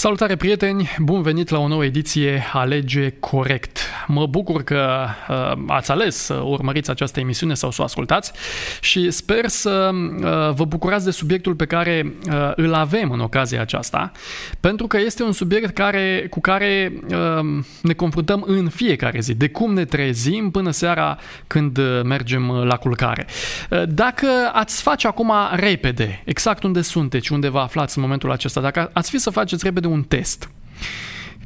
Salutare 0.00 0.36
prieteni, 0.36 0.90
bun 0.98 1.22
venit 1.22 1.48
la 1.48 1.58
o 1.58 1.68
nouă 1.68 1.84
ediție 1.84 2.42
Alege 2.52 3.10
Corect. 3.10 3.79
Mă 4.12 4.26
bucur 4.26 4.62
că 4.62 5.06
uh, 5.28 5.62
ați 5.66 5.90
ales 5.90 6.16
să 6.16 6.34
urmăriți 6.34 6.90
această 6.90 7.20
emisiune 7.20 7.54
sau 7.54 7.70
să 7.70 7.80
o 7.80 7.84
ascultați 7.84 8.32
și 8.80 9.10
sper 9.10 9.48
să 9.48 9.90
uh, 9.92 10.54
vă 10.54 10.64
bucurați 10.64 11.04
de 11.04 11.10
subiectul 11.10 11.54
pe 11.54 11.64
care 11.66 12.14
uh, 12.26 12.52
îl 12.54 12.74
avem 12.74 13.10
în 13.10 13.20
ocazia 13.20 13.60
aceasta, 13.60 14.12
pentru 14.60 14.86
că 14.86 14.98
este 14.98 15.22
un 15.22 15.32
subiect 15.32 15.74
care, 15.74 16.26
cu 16.30 16.40
care 16.40 16.92
uh, 17.08 17.64
ne 17.82 17.92
confruntăm 17.92 18.44
în 18.46 18.68
fiecare 18.68 19.20
zi, 19.20 19.34
de 19.34 19.48
cum 19.48 19.72
ne 19.72 19.84
trezim 19.84 20.50
până 20.50 20.70
seara 20.70 21.18
când 21.46 21.78
mergem 22.04 22.50
la 22.50 22.76
culcare. 22.76 23.26
Uh, 23.70 23.82
dacă 23.88 24.26
ați 24.52 24.82
face 24.82 25.06
acum 25.06 25.32
repede, 25.52 26.22
exact 26.24 26.62
unde 26.62 26.80
sunteți, 26.80 27.32
unde 27.32 27.48
vă 27.48 27.58
aflați 27.58 27.96
în 27.96 28.02
momentul 28.02 28.30
acesta, 28.30 28.60
dacă 28.60 28.90
ați 28.92 29.10
fi 29.10 29.18
să 29.18 29.30
faceți 29.30 29.64
repede 29.64 29.86
un 29.86 30.02
test. 30.02 30.50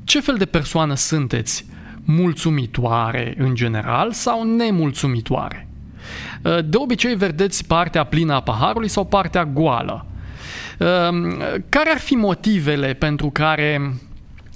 Ce 0.04 0.20
fel 0.20 0.36
de 0.36 0.44
persoană 0.44 0.94
sunteți? 0.94 1.66
Mulțumitoare 2.04 3.34
în 3.38 3.54
general 3.54 4.12
sau 4.12 4.56
nemulțumitoare? 4.56 5.68
De 6.64 6.76
obicei 6.76 7.14
vedeți 7.14 7.66
partea 7.66 8.04
plină 8.04 8.34
a 8.34 8.40
paharului 8.40 8.88
sau 8.88 9.04
partea 9.04 9.44
goală. 9.44 10.06
Care 11.68 11.90
ar 11.90 11.98
fi 11.98 12.14
motivele 12.14 12.92
pentru 12.92 13.30
care 13.30 13.94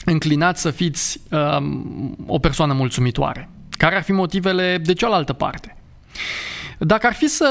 înclinați 0.05 0.61
să 0.61 0.71
fiți 0.71 1.21
o 2.27 2.39
persoană 2.39 2.73
mulțumitoare? 2.73 3.49
Care 3.71 3.97
ar 3.97 4.03
fi 4.03 4.13
motivele 4.13 4.79
de 4.79 4.93
cealaltă 4.93 5.33
parte? 5.33 5.77
Dacă 6.79 7.07
ar 7.07 7.13
fi 7.15 7.27
să, 7.27 7.51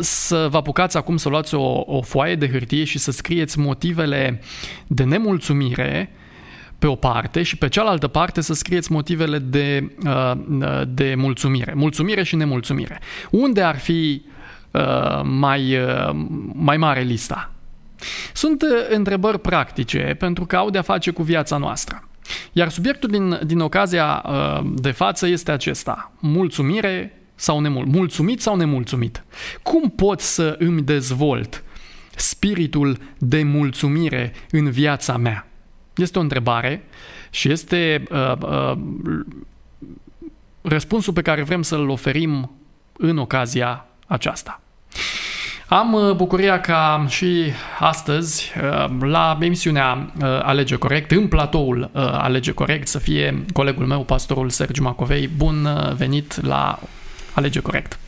să 0.00 0.46
vă 0.50 0.56
apucați 0.56 0.96
acum 0.96 1.16
să 1.16 1.28
luați 1.28 1.54
o, 1.54 1.82
o 1.86 2.02
foaie 2.02 2.34
de 2.34 2.48
hârtie 2.50 2.84
și 2.84 2.98
să 2.98 3.10
scrieți 3.10 3.58
motivele 3.58 4.40
de 4.86 5.04
nemulțumire 5.04 6.12
pe 6.80 6.86
o 6.86 6.94
parte 6.94 7.42
și 7.42 7.56
pe 7.56 7.68
cealaltă 7.68 8.08
parte 8.08 8.40
să 8.40 8.54
scrieți 8.54 8.92
motivele 8.92 9.38
de, 9.38 9.92
uh, 10.04 10.32
de 10.88 11.14
mulțumire. 11.14 11.74
Mulțumire 11.74 12.22
și 12.22 12.36
nemulțumire. 12.36 13.00
Unde 13.30 13.62
ar 13.62 13.78
fi 13.78 14.22
uh, 14.70 15.20
mai, 15.22 15.76
uh, 15.76 16.10
mai 16.52 16.76
mare 16.76 17.00
lista? 17.00 17.50
Sunt 18.32 18.64
întrebări 18.90 19.40
practice 19.40 20.16
pentru 20.18 20.46
că 20.46 20.56
au 20.56 20.70
de-a 20.70 20.82
face 20.82 21.10
cu 21.10 21.22
viața 21.22 21.56
noastră. 21.56 22.08
Iar 22.52 22.68
subiectul 22.68 23.08
din, 23.08 23.40
din 23.44 23.58
ocazia 23.58 24.24
de 24.74 24.90
față 24.90 25.26
este 25.26 25.50
acesta. 25.50 26.12
Mulțumire 26.18 27.22
sau 27.34 27.60
nemul- 27.60 27.86
mulțumit 27.86 28.40
sau 28.40 28.56
nemulțumit? 28.56 29.24
Cum 29.62 29.90
pot 29.90 30.20
să 30.20 30.56
îmi 30.58 30.82
dezvolt 30.82 31.64
spiritul 32.16 32.98
de 33.18 33.42
mulțumire 33.42 34.32
în 34.50 34.70
viața 34.70 35.16
mea? 35.16 35.49
Este 35.96 36.18
o 36.18 36.22
întrebare 36.22 36.84
și 37.30 37.50
este 37.50 38.02
uh, 38.10 38.32
uh, 38.40 38.78
răspunsul 40.62 41.12
pe 41.12 41.22
care 41.22 41.42
vrem 41.42 41.62
să-l 41.62 41.88
oferim 41.88 42.50
în 42.92 43.18
ocazia 43.18 43.86
aceasta. 44.06 44.60
Am 45.68 45.92
uh, 45.92 46.14
bucuria 46.14 46.60
ca 46.60 47.06
și 47.08 47.52
astăzi 47.78 48.52
uh, 48.62 48.96
la 49.00 49.38
emisiunea 49.40 50.12
uh, 50.20 50.24
Alege 50.42 50.76
Corect, 50.76 51.10
în 51.10 51.28
platoul 51.28 51.90
Alege 51.94 52.52
Corect, 52.52 52.88
să 52.88 52.98
fie 52.98 53.44
colegul 53.52 53.86
meu, 53.86 54.04
pastorul 54.04 54.50
Sergiu 54.50 54.82
Macovei. 54.82 55.28
Bun 55.28 55.68
venit 55.96 56.46
la 56.46 56.78
alege 57.34 57.60
corect. 57.60 57.98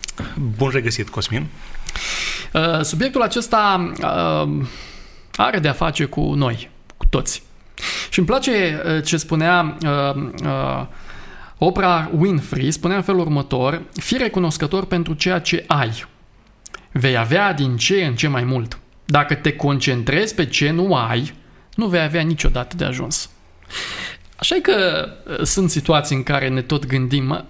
Bun 0.57 0.71
regăsit, 0.71 1.09
Cosmin. 1.09 1.47
Uh, 2.53 2.81
subiectul 2.81 3.23
acesta 3.23 3.93
uh, 4.03 4.65
are 5.37 5.59
de-a 5.59 5.73
face 5.73 6.05
cu 6.05 6.21
noi, 6.21 6.71
cu 6.97 7.07
toți. 7.11 7.43
Și 8.11 8.19
îmi 8.19 8.29
place 8.29 8.83
uh, 8.87 9.05
ce 9.05 9.17
spunea 9.17 9.77
Oprah 11.59 12.07
Winfrey, 12.19 12.71
spunea 12.71 12.97
în 12.97 13.03
felul 13.03 13.21
următor, 13.21 13.83
fii 13.95 14.19
recunoscător 14.19 14.85
pentru 14.85 15.15
ceea 15.15 15.39
ce 15.39 15.65
ai. 15.67 16.05
Vei 16.93 17.17
avea 17.17 17.53
din 17.53 17.77
ce 17.77 18.05
în 18.05 18.15
ce 18.15 18.29
mai 18.29 18.45
mult. 18.45 18.79
Dacă 19.05 19.35
te 19.35 19.53
concentrezi 19.53 20.35
pe 20.35 20.47
ce 20.47 20.71
nu 20.71 20.95
ai, 20.95 21.35
nu 21.75 21.87
vei 21.87 22.01
avea 22.01 22.23
niciodată 22.23 22.77
de 22.77 22.85
ajuns. 22.85 23.31
Așa 24.37 24.55
e 24.55 24.61
că 24.61 25.09
sunt 25.43 25.71
situații 25.71 26.17
în 26.17 26.23
care 26.23 26.49
ne 26.49 26.63
tot 26.63 26.87
gândim, 26.87 27.45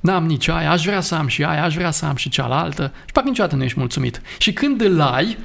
n-am 0.00 0.26
nici 0.26 0.48
aia, 0.48 0.70
aș 0.70 0.84
vrea 0.84 1.00
să 1.00 1.14
am 1.14 1.26
și 1.26 1.44
aia, 1.44 1.64
aș 1.64 1.74
vrea 1.74 1.90
să 1.90 2.04
am 2.04 2.16
și 2.16 2.28
cealaltă 2.28 2.92
și 3.06 3.12
parcă 3.12 3.28
niciodată 3.28 3.56
nu 3.56 3.64
ești 3.64 3.78
mulțumit. 3.78 4.22
Și 4.38 4.52
când 4.52 4.80
îl 4.80 5.00
ai, 5.00 5.36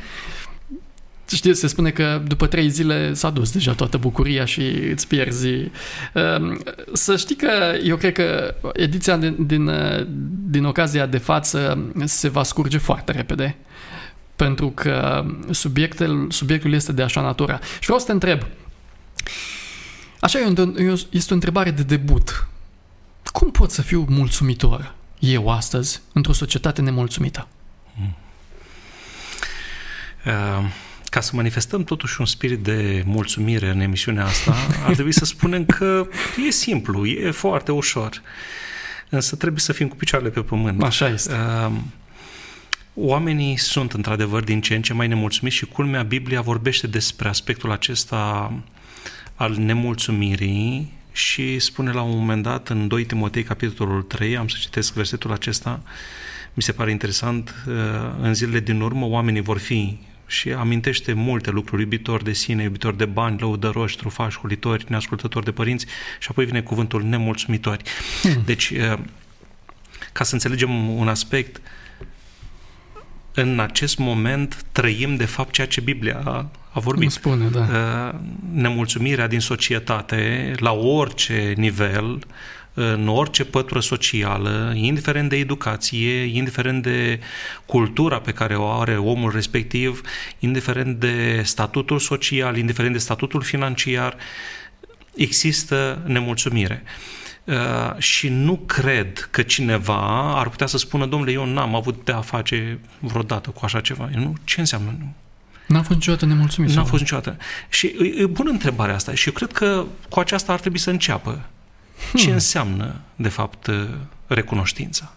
știi, 1.36 1.56
se 1.56 1.68
spune 1.68 1.90
că 1.90 2.22
după 2.28 2.48
trei 2.48 2.70
zile 2.70 3.14
s-a 3.14 3.30
dus 3.30 3.52
deja 3.52 3.74
toată 3.74 3.98
bucuria 3.98 4.46
și 4.46 4.62
îți 4.92 5.08
pierzi. 5.08 5.48
Ehm, 5.48 6.64
să 6.94 7.18
știi 7.18 7.36
că 7.36 7.52
eu 7.84 7.96
cred 7.96 8.14
că 8.14 8.56
ediția 8.74 9.18
din, 9.18 9.36
din, 9.46 9.72
din 10.50 10.66
ocazia 10.66 11.06
de 11.06 11.18
față 11.18 11.92
se 12.04 12.30
va 12.30 12.44
scurge 12.44 12.78
foarte 12.78 13.12
repede 13.12 13.56
pentru 14.36 14.70
că 14.70 15.26
subiectul, 15.52 16.28
subiectul 16.32 16.74
este 16.74 16.92
de 16.92 17.02
așa 17.02 17.22
natură. 17.22 17.60
Și 17.74 17.86
vreau 17.86 18.00
să 18.00 18.06
te 18.06 18.12
întreb, 18.12 18.42
așa 20.20 20.40
este 21.10 21.32
o 21.32 21.34
întrebare 21.34 21.72
de 21.72 21.84
debut 21.84 22.48
cum 23.38 23.52
pot 23.52 23.72
să 23.72 23.82
fiu 23.82 24.06
mulțumitor 24.10 24.94
eu 25.20 25.50
astăzi 25.50 26.02
într-o 26.14 26.34
societate 26.34 26.82
nemulțumită? 26.82 27.48
Hmm. 27.96 28.16
Uh, 30.26 30.72
ca 31.18 31.24
să 31.24 31.32
manifestăm 31.36 31.84
totuși 31.84 32.20
un 32.20 32.26
spirit 32.26 32.64
de 32.64 33.04
mulțumire 33.06 33.70
în 33.70 33.80
emisiunea 33.80 34.26
asta, 34.26 34.56
ar 34.86 34.94
trebui 34.94 35.12
să 35.12 35.26
spunem 35.26 35.66
că 35.66 36.08
e 36.48 36.52
simplu, 36.52 37.06
e 37.06 37.32
foarte 37.32 37.72
ușor. 37.72 38.22
Însă 39.10 39.36
trebuie 39.36 39.60
să 39.60 39.74
fim 39.74 39.88
cu 39.88 39.96
picioarele 39.96 40.30
pe 40.30 40.42
pământ. 40.42 40.84
Așa 40.84 41.08
este. 41.08 41.34
Uh, 41.34 41.72
oamenii 42.94 43.58
sunt 43.58 43.94
într-adevăr 43.94 44.44
din 44.44 44.62
ce 44.62 44.76
în 44.76 44.82
ce 44.82 44.94
mai 44.94 45.08
nemulțumiți 45.08 45.56
și 45.56 45.66
culmea 45.66 46.04
Biblia 46.04 46.42
vorbește 46.42 46.88
despre 46.88 47.28
aspectul 47.28 47.72
acesta 47.72 48.54
al 49.36 49.54
nemulțumirii 49.54 50.94
și 51.12 51.60
spune 51.60 51.92
la 51.92 52.02
un 52.02 52.18
moment 52.18 52.44
dat 52.44 52.70
în 52.70 52.88
2 52.88 53.06
Timotei 53.06 53.44
capitolul 53.44 54.02
3, 54.02 54.38
am 54.38 54.48
să 54.48 54.58
citesc 54.60 54.94
versetul 54.94 55.32
acesta, 55.32 55.82
mi 56.54 56.64
se 56.64 56.72
pare 56.72 56.92
interesant, 56.92 57.64
uh, 57.68 57.74
în 58.22 58.34
zilele 58.34 58.60
din 58.60 58.82
urmă 58.82 59.06
oamenii 59.06 59.42
vor 59.42 59.58
fi 59.58 59.98
și 60.28 60.52
amintește 60.52 61.14
multe 61.14 61.52
lucruri, 61.52 61.82
iubitori 61.82 62.24
de 62.24 62.34
sine, 62.34 62.64
iubitori 62.64 62.98
de 62.98 63.06
bani, 63.06 63.40
lăudăroși, 63.40 63.98
trufași, 63.98 64.38
hulitori, 64.38 64.86
neascultători 64.88 65.46
de 65.46 65.52
părinți 65.52 65.86
și 66.20 66.28
apoi 66.32 66.46
vine 66.46 66.62
cuvântul 66.62 67.04
nemulțumitori. 67.04 67.84
Hmm. 68.22 68.42
Deci, 68.46 68.70
uh, 68.70 69.00
ca 70.12 70.24
să 70.24 70.34
înțelegem 70.34 70.90
un 70.90 71.08
aspect, 71.08 71.62
în 73.34 73.60
acest 73.60 73.98
moment 73.98 74.66
trăim 74.72 75.16
de 75.16 75.26
fapt 75.26 75.52
ceea 75.52 75.68
ce 75.68 75.82
Biblia 75.82 76.50
a 76.70 76.80
vorbit. 76.80 77.12
spune, 77.12 77.48
da. 77.48 77.60
Uh, 77.60 78.20
nemulțumirea 78.54 79.28
din 79.28 79.40
societate, 79.40 80.52
la 80.56 80.72
orice 80.72 81.54
nivel, 81.58 82.20
în 82.80 83.08
orice 83.08 83.46
pătură 83.46 83.80
socială, 83.80 84.74
indiferent 84.76 85.30
de 85.30 85.36
educație, 85.36 86.24
indiferent 86.24 86.84
de 86.84 87.20
cultura 87.66 88.20
pe 88.20 88.32
care 88.32 88.56
o 88.56 88.68
are 88.68 88.98
omul 88.98 89.32
respectiv, 89.32 90.02
indiferent 90.40 91.00
de 91.00 91.42
statutul 91.44 92.00
social, 92.00 92.58
indiferent 92.58 92.94
de 92.94 93.00
statutul 93.00 93.42
financiar, 93.42 94.16
există 95.16 96.02
nemulțumire. 96.06 96.84
Uh, 97.44 97.98
și 97.98 98.30
nu 98.30 98.58
cred 98.66 99.28
că 99.32 99.42
cineva 99.42 100.34
ar 100.40 100.50
putea 100.50 100.68
să 100.68 100.78
spună, 100.78 101.06
domnule, 101.06 101.32
eu 101.32 101.46
n-am 101.46 101.76
avut 101.76 102.06
de 102.06 102.12
a 102.12 102.22
face 102.22 102.80
vreodată 103.00 103.50
cu 103.50 103.60
așa 103.64 103.82
ceva. 103.82 104.10
Nu? 104.14 104.36
Ce 104.44 104.60
înseamnă? 104.60 104.96
Nu? 105.00 105.14
N-a 105.68 105.82
fost 105.82 105.98
niciodată 105.98 106.26
nemulțumit? 106.26 106.72
N-a 106.72 106.84
fost 106.84 107.02
niciodată. 107.02 107.38
Și 107.70 107.88
e, 107.88 108.22
e 108.22 108.26
bună 108.26 108.50
întrebarea 108.50 108.96
asta 108.96 109.14
și 109.14 109.28
eu 109.28 109.34
cred 109.34 109.52
că 109.52 109.86
cu 110.10 110.20
aceasta 110.20 110.54
ar 110.54 110.60
trebui 110.60 110.80
să 110.80 110.90
înceapă. 110.90 111.50
Hmm. 112.12 112.20
Ce 112.20 112.32
înseamnă, 112.32 113.02
de 113.16 113.30
fapt, 113.30 113.70
recunoștința? 114.28 115.14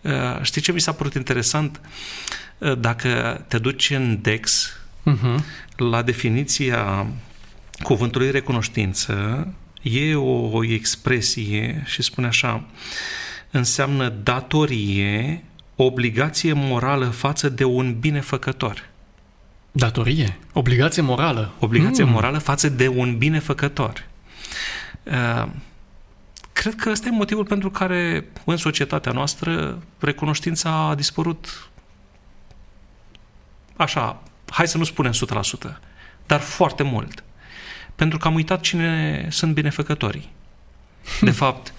Uh, 0.00 0.42
știi 0.42 0.60
ce 0.60 0.72
mi 0.72 0.80
s-a 0.80 0.92
părut 0.92 1.14
interesant? 1.14 1.80
Uh, 2.58 2.78
dacă 2.78 3.44
te 3.48 3.58
duci 3.58 3.90
în 3.90 4.18
Dex, 4.22 4.76
uh-huh. 5.10 5.36
la 5.76 6.02
definiția 6.02 7.06
cuvântului 7.82 8.30
recunoștință, 8.30 9.46
e 9.82 10.14
o, 10.14 10.56
o 10.56 10.64
expresie 10.64 11.82
și 11.86 12.02
spune 12.02 12.26
așa, 12.26 12.64
înseamnă 13.50 14.08
datorie, 14.08 15.44
obligație 15.76 16.52
morală 16.52 17.06
față 17.06 17.48
de 17.48 17.64
un 17.64 17.98
binefăcător. 17.98 18.90
Datorie? 19.72 20.38
Obligație 20.52 21.02
morală? 21.02 21.52
Obligație 21.58 22.04
mm. 22.04 22.10
morală 22.10 22.38
față 22.38 22.68
de 22.68 22.88
un 22.88 23.18
binefăcător. 23.18 24.06
Uh, 26.52 26.62
cred 26.62 26.74
că 26.74 26.90
ăsta 26.90 27.08
e 27.08 27.10
motivul 27.10 27.44
pentru 27.44 27.70
care 27.70 28.26
în 28.44 28.56
societatea 28.56 29.12
noastră 29.12 29.82
recunoștința 29.98 30.70
a 30.70 30.94
dispărut 30.94 31.70
așa, 33.76 34.22
hai 34.50 34.68
să 34.68 34.78
nu 34.78 34.84
spunem 34.84 35.12
100%, 35.12 35.76
dar 36.26 36.40
foarte 36.40 36.82
mult. 36.82 37.24
pentru 37.94 38.18
că 38.18 38.28
am 38.28 38.34
uitat 38.34 38.60
cine 38.60 39.26
sunt 39.30 39.54
binefăcătorii. 39.54 40.30
De 41.20 41.30
fapt, 41.30 41.72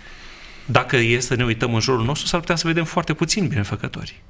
dacă 0.66 0.98
e 0.98 1.20
să 1.20 1.36
ne 1.36 1.44
uităm 1.44 1.74
în 1.74 1.80
jurul 1.80 2.06
nostru, 2.06 2.28
s-ar 2.28 2.40
putea 2.40 2.56
să 2.56 2.68
vedem 2.68 2.84
foarte 2.84 3.14
puțini 3.14 3.48
binefăcători. 3.48 4.22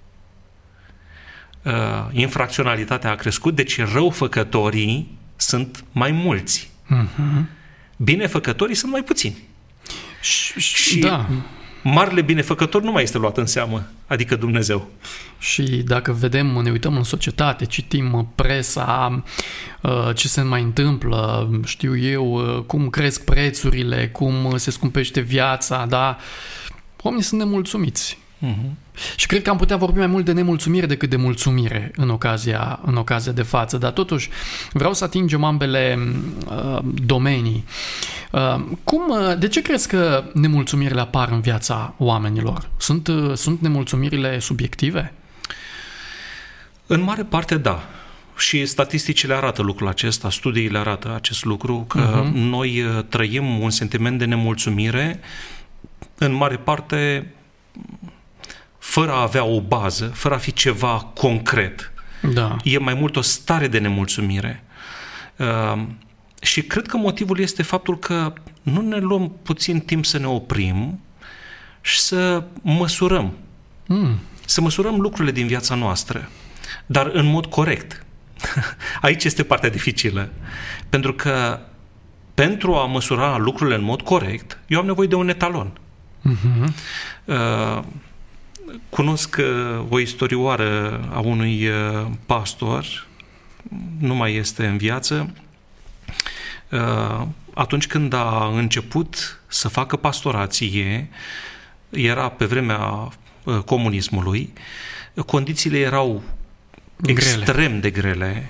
Uh, 1.64 1.72
infracționalitatea 2.12 3.12
a 3.12 3.16
crescut, 3.16 3.56
deci 3.56 3.82
răufăcătorii 3.82 5.18
sunt 5.36 5.84
mai 5.92 6.12
mulți. 6.12 6.72
Uh-huh. 6.90 7.44
Binefăcătorii 7.98 8.76
sunt 8.76 8.92
mai 8.92 9.04
puțini. 9.04 9.38
Și, 10.24 10.60
și 10.60 11.00
da. 11.00 11.28
marele 11.84 12.22
binefăcător 12.22 12.82
nu 12.82 12.92
mai 12.92 13.04
este 13.04 13.18
luat 13.18 13.38
în 13.38 13.46
seamă, 13.46 13.88
adică 14.08 14.36
Dumnezeu. 14.36 14.88
Și 15.40 15.62
dacă 15.64 16.12
vedem, 16.12 16.46
ne 16.48 16.72
uităm 16.72 16.96
în 16.96 17.04
societate, 17.04 17.66
citim 17.66 18.32
presa, 18.36 19.24
uh, 19.82 20.10
ce 20.16 20.28
se 20.28 20.42
mai 20.42 20.62
întâmplă, 20.62 21.50
știu 21.66 21.98
eu, 21.98 22.34
uh, 22.34 22.64
cum 22.64 22.90
cresc 22.90 23.24
prețurile, 23.24 24.10
cum 24.10 24.58
se 24.58 24.72
scumpește 24.72 25.20
viața, 25.20 25.86
da, 25.86 26.18
oamenii 27.02 27.26
sunt 27.26 27.42
nemulțumiți. 27.42 28.18
Uh-huh. 28.44 28.72
Și 29.16 29.28
cred 29.28 29.42
că 29.42 29.50
am 29.50 29.58
putea 29.58 29.78
vorbi 29.78 29.98
mai 29.98 30.08
mult 30.08 30.26
de 30.26 30.32
nemulțumire 30.32 30.86
decât 30.86 31.10
de 31.10 31.16
mulțumire 31.16 31.92
în 31.96 32.10
ocazia, 32.10 32.80
în 32.86 32.96
ocazia 32.96 33.32
de 33.32 33.42
față, 33.42 33.78
dar 33.78 33.92
totuși 33.92 34.30
vreau 34.72 34.94
să 34.94 35.04
atingem 35.04 35.44
ambele 35.44 36.00
uh, 36.48 36.80
domenii. 37.06 37.66
Uh, 38.32 38.62
cum, 38.84 39.10
uh, 39.10 39.38
de 39.40 39.48
ce 39.48 39.62
crezi 39.62 39.88
că 39.88 40.24
nemulțumirile 40.34 41.02
apar 41.02 41.30
în 41.30 41.42
viața 41.42 41.94
oamenilor? 41.98 42.70
Sunt, 42.78 43.08
uh, 43.08 43.32
sunt 43.36 43.62
nemulțumirile 43.62 44.40
subiective? 44.40 45.14
În 46.88 47.02
mare 47.02 47.24
parte 47.24 47.58
da. 47.58 47.84
Și 48.38 48.66
statisticile 48.66 49.34
arată 49.34 49.62
lucrul 49.62 49.88
acesta, 49.88 50.30
studiile 50.30 50.78
arată 50.78 51.14
acest 51.16 51.46
lucru, 51.46 51.86
că 51.88 52.24
uh-huh. 52.24 52.32
noi 52.34 52.82
uh, 52.82 53.04
trăim 53.10 53.60
un 53.60 53.70
sentiment 53.70 54.20
de 54.20 54.26
nemulțumire 54.26 55.20
în 56.18 56.34
mare 56.34 56.56
parte 56.56 57.28
fără 58.94 59.12
a 59.12 59.22
avea 59.22 59.44
o 59.44 59.62
bază, 59.62 60.06
fără 60.06 60.36
a 60.36 60.38
fi 60.38 60.54
ceva 60.54 61.12
concret. 61.14 61.92
Da. 62.34 62.56
E 62.64 62.78
mai 62.78 62.94
mult 62.94 63.16
o 63.16 63.22
stare 63.22 63.68
de 63.68 63.80
nemulțumire. 63.80 64.64
Uh, 65.38 65.84
și 66.42 66.62
cred 66.62 66.88
că 66.88 66.98
motivul 66.98 67.40
este 67.40 67.64
faptul 67.64 68.00
că 68.00 68.34
nu 68.62 68.82
ne 68.82 68.98
luăm 68.98 69.32
puțin 69.44 69.80
timp 69.80 70.06
să 70.06 70.18
ne 70.18 70.28
oprim 70.28 71.00
și 71.82 72.00
să 72.00 72.44
măsurăm. 72.62 73.34
Mm. 73.88 74.20
Să 74.46 74.62
măsurăm 74.62 75.00
lucrurile 75.00 75.32
din 75.32 75.48
viața 75.48 75.76
noastră, 75.76 76.30
dar 76.86 77.10
în 77.14 77.26
mod 77.26 77.46
corect. 77.46 78.06
Aici 79.02 79.24
este 79.24 79.44
partea 79.44 79.70
dificilă. 79.70 80.30
Pentru 80.90 81.14
că 81.14 81.60
pentru 82.34 82.76
a 82.76 82.86
măsura 82.86 83.38
lucrurile 83.38 83.76
în 83.76 83.84
mod 83.84 84.02
corect, 84.02 84.60
eu 84.68 84.80
am 84.80 84.86
nevoie 84.86 85.08
de 85.08 85.16
un 85.16 85.30
etalon. 85.30 85.72
Mm-hmm. 86.30 86.68
Uh, 87.26 87.84
cunosc 88.90 89.38
uh, 89.40 89.86
o 89.90 90.00
istorioară 90.00 91.02
a 91.14 91.20
unui 91.20 91.68
uh, 91.68 92.06
pastor, 92.26 93.08
nu 94.00 94.16
mai 94.16 94.36
este 94.36 94.66
în 94.66 94.78
viață, 94.78 95.34
uh, 96.72 97.28
atunci 97.54 97.88
când 97.88 98.14
a 98.14 98.52
început 98.56 99.42
să 99.48 99.68
facă 99.68 99.96
pastorație, 99.96 101.10
era 101.90 102.30
pe 102.30 102.46
vremea 102.46 103.12
comunismului, 103.66 104.54
condițiile 105.26 105.80
erau 105.80 106.24
grele. 106.98 107.20
extrem 107.20 107.80
de 107.80 107.90
grele. 107.90 108.50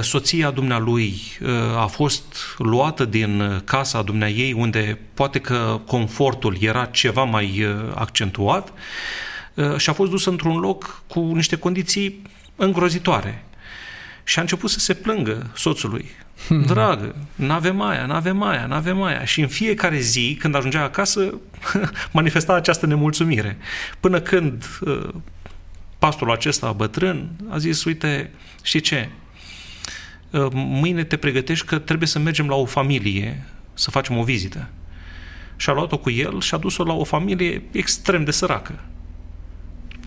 Soția 0.00 0.50
dumnealui 0.50 1.14
a 1.76 1.86
fost 1.86 2.36
luată 2.58 3.04
din 3.04 3.62
casa 3.64 4.02
dumneaei 4.02 4.52
unde 4.52 4.98
poate 5.14 5.38
că 5.38 5.80
confortul 5.86 6.56
era 6.60 6.84
ceva 6.84 7.22
mai 7.22 7.66
accentuat 7.94 8.72
Uh, 9.58 9.76
și 9.76 9.90
a 9.90 9.92
fost 9.92 10.10
dus 10.10 10.26
într-un 10.26 10.58
loc 10.58 11.02
cu 11.06 11.20
niște 11.20 11.56
condiții 11.56 12.22
îngrozitoare. 12.56 13.44
Și 14.24 14.38
a 14.38 14.40
început 14.40 14.70
să 14.70 14.78
se 14.78 14.94
plângă 14.94 15.50
soțului. 15.54 16.10
Hmm. 16.46 16.62
Dragă, 16.62 17.14
n-avem 17.34 17.80
aia, 17.80 18.06
n-avem 18.06 18.42
aia, 18.42 18.66
n-avem 18.66 19.02
aia. 19.02 19.24
Și 19.24 19.40
în 19.40 19.48
fiecare 19.48 19.98
zi, 19.98 20.36
când 20.40 20.54
ajungea 20.54 20.82
acasă, 20.82 21.34
manifesta 22.12 22.52
această 22.52 22.86
nemulțumire. 22.86 23.58
Până 24.00 24.20
când 24.20 24.64
uh, 24.80 25.08
pastorul 25.98 26.34
acesta 26.34 26.72
bătrân 26.72 27.30
a 27.48 27.58
zis, 27.58 27.84
uite, 27.84 28.30
știi 28.62 28.80
ce, 28.80 29.08
uh, 29.08 29.27
mâine 30.52 31.04
te 31.04 31.16
pregătești 31.16 31.66
că 31.66 31.78
trebuie 31.78 32.08
să 32.08 32.18
mergem 32.18 32.48
la 32.48 32.54
o 32.54 32.64
familie 32.64 33.44
să 33.74 33.90
facem 33.90 34.18
o 34.18 34.22
vizită. 34.22 34.68
Și 35.56 35.70
a 35.70 35.72
luat-o 35.72 35.98
cu 35.98 36.10
el 36.10 36.40
și 36.40 36.54
a 36.54 36.58
dus-o 36.58 36.84
la 36.84 36.92
o 36.92 37.04
familie 37.04 37.62
extrem 37.72 38.24
de 38.24 38.30
săracă 38.30 38.78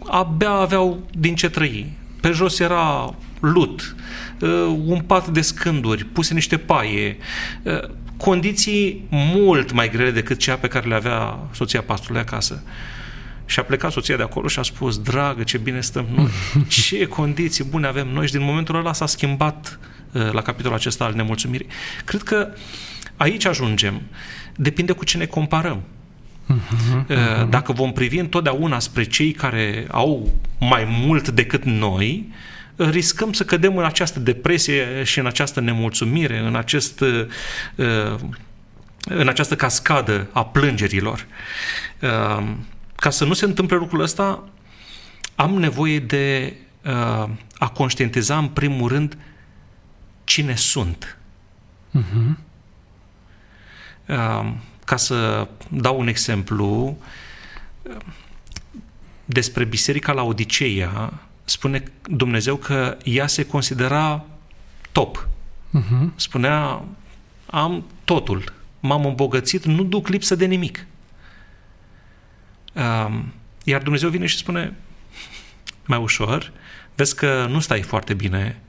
abia 0.05 0.49
aveau 0.49 1.03
din 1.11 1.35
ce 1.35 1.49
trăi. 1.49 1.91
Pe 2.21 2.31
jos 2.31 2.59
era 2.59 3.15
lut, 3.39 3.95
uh, 4.39 4.49
un 4.85 5.01
pat 5.01 5.27
de 5.27 5.41
scânduri, 5.41 6.05
puse 6.05 6.33
niște 6.33 6.57
paie, 6.57 7.17
uh, 7.63 7.79
condiții 8.17 9.07
mult 9.09 9.71
mai 9.71 9.89
grele 9.89 10.11
decât 10.11 10.37
cea 10.37 10.55
pe 10.55 10.67
care 10.67 10.87
le 10.87 10.95
avea 10.95 11.39
soția 11.51 11.81
pastorului 11.81 12.21
acasă. 12.21 12.63
Și 13.45 13.59
a 13.59 13.63
plecat 13.63 13.91
soția 13.91 14.15
de 14.15 14.23
acolo 14.23 14.47
și 14.47 14.59
a 14.59 14.61
spus, 14.61 14.97
dragă, 14.97 15.43
ce 15.43 15.57
bine 15.57 15.81
stăm 15.81 16.05
noi, 16.15 16.29
ce 16.67 17.07
condiții 17.07 17.63
bune 17.63 17.87
avem 17.87 18.07
noi 18.07 18.25
și 18.25 18.31
din 18.31 18.43
momentul 18.43 18.75
ăla 18.75 18.93
s-a 18.93 19.05
schimbat 19.05 19.79
uh, 19.81 19.87
la 20.11 20.41
capitolul 20.41 20.77
acesta 20.77 21.03
al 21.03 21.13
nemulțumirii. 21.13 21.67
Cred 22.05 22.21
că 22.23 22.47
aici 23.17 23.45
ajungem. 23.45 24.01
Depinde 24.55 24.91
cu 24.91 25.05
ce 25.05 25.17
ne 25.17 25.25
comparăm. 25.25 25.81
Uh-huh, 26.49 27.05
uh-huh. 27.05 27.49
Dacă 27.49 27.71
vom 27.71 27.93
privi 27.93 28.17
întotdeauna 28.17 28.79
spre 28.79 29.03
cei 29.03 29.31
care 29.31 29.87
au 29.91 30.31
mai 30.59 30.85
mult 31.05 31.29
decât 31.29 31.63
noi, 31.63 32.29
uh, 32.75 32.89
riscăm 32.89 33.33
să 33.33 33.43
cădem 33.43 33.77
în 33.77 33.83
această 33.85 34.19
depresie 34.19 35.03
și 35.03 35.19
în 35.19 35.25
această 35.25 35.59
nemulțumire, 35.59 36.39
în 36.39 36.55
acest 36.55 36.99
uh, 36.99 37.25
în 39.05 39.27
această 39.27 39.55
cascadă 39.55 40.27
a 40.31 40.45
plângerilor. 40.45 41.25
Ca 42.95 43.09
să 43.09 43.25
nu 43.25 43.33
se 43.33 43.45
întâmple 43.45 43.75
lucrul 43.75 44.01
ăsta, 44.01 44.43
am 45.35 45.53
nevoie 45.53 45.99
de 45.99 46.53
a 47.57 47.69
conștientiza 47.73 48.37
în 48.37 48.47
primul 48.47 48.89
rând 48.89 49.17
cine 50.31 50.55
sunt. 50.55 51.17
Uh-huh. 51.99 52.35
Ca 54.85 54.95
să 54.95 55.47
dau 55.69 55.99
un 55.99 56.07
exemplu, 56.07 56.97
despre 59.25 59.63
Biserica 59.63 60.11
la 60.11 60.21
Odiceea, 60.21 61.13
spune 61.43 61.83
Dumnezeu 62.09 62.55
că 62.55 62.97
ea 63.03 63.27
se 63.27 63.45
considera 63.45 64.25
top. 64.91 65.27
Uh-huh. 65.77 66.15
Spunea, 66.15 66.83
am 67.45 67.85
totul, 68.03 68.53
m-am 68.79 69.05
îmbogățit, 69.05 69.65
nu 69.65 69.83
duc 69.83 70.07
lipsă 70.07 70.35
de 70.35 70.45
nimic. 70.45 70.85
Iar 73.63 73.81
Dumnezeu 73.81 74.09
vine 74.09 74.25
și 74.25 74.37
spune, 74.37 74.75
mai 75.85 75.99
ușor, 75.99 76.51
vezi 76.95 77.15
că 77.15 77.45
nu 77.49 77.59
stai 77.59 77.81
foarte 77.81 78.13
bine, 78.13 78.61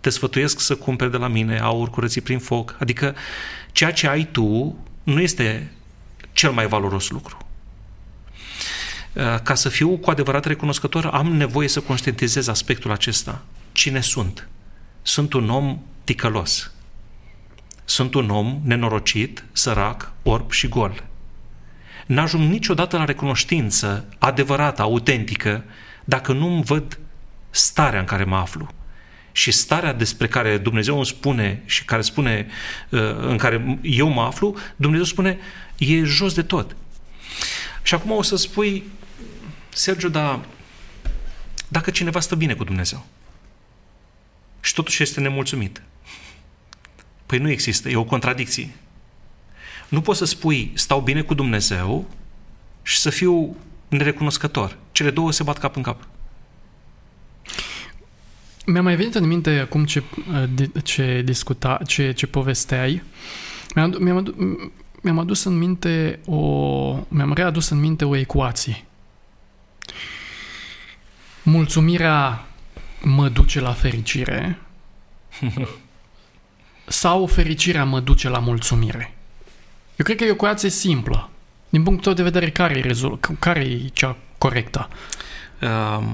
te 0.00 0.10
sfătuiesc 0.10 0.60
să 0.60 0.76
cumperi 0.76 1.10
de 1.10 1.16
la 1.16 1.28
mine 1.28 1.58
aur 1.58 1.90
curățit 1.90 2.22
prin 2.22 2.38
foc, 2.38 2.76
adică 2.78 3.14
ceea 3.72 3.92
ce 3.92 4.08
ai 4.08 4.24
tu 4.24 4.78
nu 5.02 5.20
este 5.20 5.72
cel 6.32 6.50
mai 6.50 6.66
valoros 6.66 7.10
lucru. 7.10 7.38
Uh, 9.12 9.40
ca 9.42 9.54
să 9.54 9.68
fiu 9.68 9.96
cu 9.96 10.10
adevărat 10.10 10.44
recunoscător, 10.44 11.06
am 11.06 11.26
nevoie 11.26 11.68
să 11.68 11.80
conștientizez 11.80 12.48
aspectul 12.48 12.90
acesta. 12.90 13.42
Cine 13.72 14.00
sunt? 14.00 14.48
Sunt 15.02 15.32
un 15.32 15.50
om 15.50 15.78
ticălos. 16.04 16.72
Sunt 17.84 18.14
un 18.14 18.30
om 18.30 18.60
nenorocit, 18.64 19.44
sărac, 19.52 20.12
orb 20.22 20.50
și 20.50 20.68
gol. 20.68 21.04
N-ajung 22.06 22.50
niciodată 22.50 22.96
la 22.96 23.04
recunoștință 23.04 24.08
adevărată, 24.18 24.82
autentică, 24.82 25.64
dacă 26.04 26.32
nu 26.32 26.46
îmi 26.46 26.62
văd 26.62 26.98
starea 27.50 28.00
în 28.00 28.06
care 28.06 28.24
mă 28.24 28.36
aflu 28.36 28.70
și 29.32 29.50
starea 29.50 29.92
despre 29.92 30.28
care 30.28 30.58
Dumnezeu 30.58 30.96
îmi 30.96 31.06
spune 31.06 31.62
și 31.64 31.84
care 31.84 32.02
spune 32.02 32.46
uh, 32.88 33.00
în 33.16 33.36
care 33.36 33.78
eu 33.82 34.08
mă 34.08 34.22
aflu, 34.22 34.56
Dumnezeu 34.76 35.04
spune 35.04 35.38
e 35.78 36.02
jos 36.02 36.34
de 36.34 36.42
tot. 36.42 36.76
Și 37.82 37.94
acum 37.94 38.10
o 38.10 38.22
să 38.22 38.36
spui, 38.36 38.84
Sergiu, 39.68 40.08
dar 40.08 40.40
dacă 41.68 41.90
cineva 41.90 42.20
stă 42.20 42.34
bine 42.34 42.54
cu 42.54 42.64
Dumnezeu 42.64 43.06
și 44.60 44.74
totuși 44.74 45.02
este 45.02 45.20
nemulțumit, 45.20 45.82
păi 47.26 47.38
nu 47.38 47.50
există, 47.50 47.88
e 47.88 47.96
o 47.96 48.04
contradicție. 48.04 48.70
Nu 49.88 50.00
poți 50.00 50.18
să 50.18 50.24
spui 50.24 50.72
stau 50.74 51.00
bine 51.00 51.22
cu 51.22 51.34
Dumnezeu 51.34 52.10
și 52.82 52.98
să 52.98 53.10
fiu 53.10 53.56
nerecunoscător. 53.88 54.76
Cele 54.92 55.10
două 55.10 55.32
se 55.32 55.42
bat 55.42 55.58
cap 55.58 55.76
în 55.76 55.82
cap. 55.82 56.08
Mi-a 58.72 58.82
mai 58.82 58.96
venit 58.96 59.14
în 59.14 59.26
minte 59.26 59.58
acum 59.58 59.84
ce, 59.84 60.02
ce 60.84 61.22
discuta, 61.24 61.80
ce, 61.86 62.12
ce 62.12 62.26
povesteai. 62.26 63.02
Mi-am, 63.74 63.96
mi-am, 64.00 64.16
adus, 64.16 64.34
mi-am 65.00 65.18
adus 65.18 65.44
în 65.44 65.58
minte 65.58 66.20
o... 66.26 66.36
Mi-am 67.08 67.32
readus 67.32 67.68
în 67.68 67.80
minte 67.80 68.04
o 68.04 68.16
ecuație. 68.16 68.84
Mulțumirea 71.42 72.46
mă 73.02 73.28
duce 73.28 73.60
la 73.60 73.72
fericire 73.72 74.58
sau 76.86 77.26
fericirea 77.26 77.84
mă 77.84 78.00
duce 78.00 78.28
la 78.28 78.38
mulțumire. 78.38 79.14
Eu 79.96 80.04
cred 80.04 80.16
că 80.16 80.24
e 80.24 80.28
o 80.28 80.32
ecuație 80.32 80.68
simplă. 80.68 81.30
Din 81.68 81.82
punctul 81.82 82.04
tău 82.04 82.12
de 82.12 82.30
vedere, 82.30 82.50
care 82.50 82.78
e, 82.78 82.80
rezol- 82.80 83.18
care 83.38 83.60
e 83.60 83.88
cea 83.92 84.16
corectă? 84.38 84.88
Uh, 85.62 86.06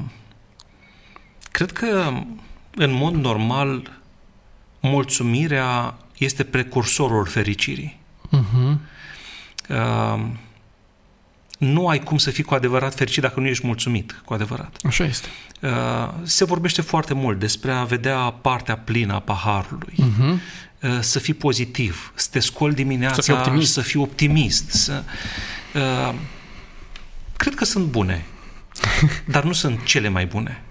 cred 1.51 1.73
că, 1.73 2.13
în 2.77 2.93
mod 2.93 3.15
normal, 3.15 4.01
mulțumirea 4.81 5.95
este 6.19 6.45
precursorul 6.45 7.27
fericirii. 7.27 7.99
Uh-huh. 8.29 8.77
Uh, 9.69 10.27
nu 11.59 11.89
ai 11.89 11.99
cum 11.99 12.19
să 12.19 12.31
fii 12.31 12.45
cu 12.45 12.55
adevărat 12.55 12.95
fericit 12.95 13.23
dacă 13.23 13.41
nu 13.41 13.47
ești 13.47 13.67
mulțumit 13.67 14.23
cu 14.25 14.35
adevărat. 14.35 14.77
Așa 14.83 15.05
este. 15.05 15.29
Uh, 15.61 15.71
se 16.23 16.45
vorbește 16.45 16.83
foarte 16.83 17.15
mult 17.15 17.39
despre 17.39 17.73
a 17.73 17.85
vedea 17.85 18.17
partea 18.19 18.77
plină 18.77 19.15
a 19.15 19.21
paharului. 19.21 19.95
Uh-huh. 19.95 20.41
Uh, 20.83 20.99
să 21.01 21.19
fii 21.19 21.35
pozitiv, 21.35 22.13
să 22.15 22.29
te 22.31 22.39
scoli 22.39 22.75
dimineața, 22.75 23.15
să 23.15 23.23
fii 23.23 23.35
optimist. 23.35 23.73
Să 23.73 23.81
fii 23.81 24.01
optimist 24.01 24.71
să, 24.71 25.03
uh, 25.75 26.15
cred 27.37 27.55
că 27.55 27.65
sunt 27.65 27.87
bune, 27.87 28.25
dar 29.35 29.45
nu 29.45 29.53
sunt 29.53 29.85
cele 29.85 30.09
mai 30.09 30.27
bune. 30.27 30.63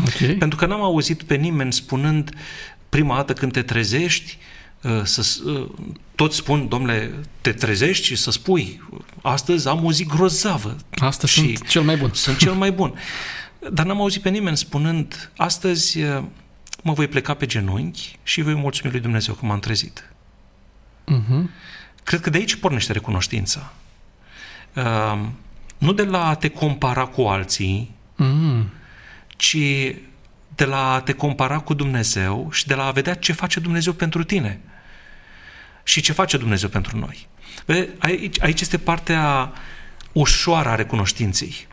Okay. 0.00 0.34
Pentru 0.34 0.58
că 0.58 0.66
n-am 0.66 0.82
auzit 0.82 1.22
pe 1.22 1.34
nimeni 1.34 1.72
spunând 1.72 2.34
prima 2.88 3.14
dată 3.14 3.32
când 3.32 3.52
te 3.52 3.62
trezești, 3.62 4.38
uh, 4.82 5.00
să, 5.04 5.26
uh, 5.44 5.68
toți 6.14 6.36
spun, 6.36 6.68
domnule, 6.68 7.14
te 7.40 7.52
trezești 7.52 8.06
și 8.06 8.16
să 8.16 8.30
spui, 8.30 8.82
astăzi 9.22 9.68
am 9.68 9.84
o 9.84 9.92
zi 9.92 10.04
grozavă. 10.04 10.76
Astăzi 10.90 11.32
și 11.32 11.56
sunt 11.56 11.68
cel 11.68 11.82
mai 11.82 11.96
bun. 11.96 12.10
Sunt 12.12 12.38
cel 12.38 12.52
mai 12.52 12.72
bun. 12.72 12.94
Dar 13.72 13.86
n-am 13.86 14.00
auzit 14.00 14.22
pe 14.22 14.28
nimeni 14.28 14.56
spunând, 14.56 15.30
astăzi 15.36 16.02
uh, 16.02 16.22
mă 16.82 16.92
voi 16.92 17.08
pleca 17.08 17.34
pe 17.34 17.46
genunchi 17.46 18.18
și 18.22 18.42
voi 18.42 18.54
mulțumi 18.54 18.92
lui 18.92 19.00
Dumnezeu 19.00 19.34
că 19.34 19.46
m-am 19.46 19.58
trezit. 19.58 20.12
Uh-huh. 21.12 21.42
Cred 22.04 22.20
că 22.20 22.30
de 22.30 22.38
aici 22.38 22.54
pornește 22.54 22.92
recunoștința. 22.92 23.72
Uh, 24.74 25.18
nu 25.78 25.92
de 25.92 26.02
la 26.02 26.28
a 26.28 26.34
te 26.34 26.48
compara 26.48 27.04
cu 27.04 27.22
alții, 27.22 27.94
uh-huh. 28.14 28.77
Ci 29.38 29.56
de 30.54 30.64
la 30.64 30.92
a 30.92 31.00
te 31.00 31.12
compara 31.12 31.58
cu 31.58 31.74
Dumnezeu 31.74 32.48
și 32.52 32.66
de 32.66 32.74
la 32.74 32.86
a 32.86 32.90
vedea 32.90 33.14
ce 33.14 33.32
face 33.32 33.60
Dumnezeu 33.60 33.92
pentru 33.92 34.24
tine 34.24 34.60
și 35.82 36.00
ce 36.00 36.12
face 36.12 36.36
Dumnezeu 36.36 36.68
pentru 36.68 36.98
noi. 36.98 37.28
Aici, 37.98 38.42
aici 38.42 38.60
este 38.60 38.78
partea 38.78 39.52
ușoară 40.12 40.68
a 40.68 40.74
recunoștinței. 40.74 41.66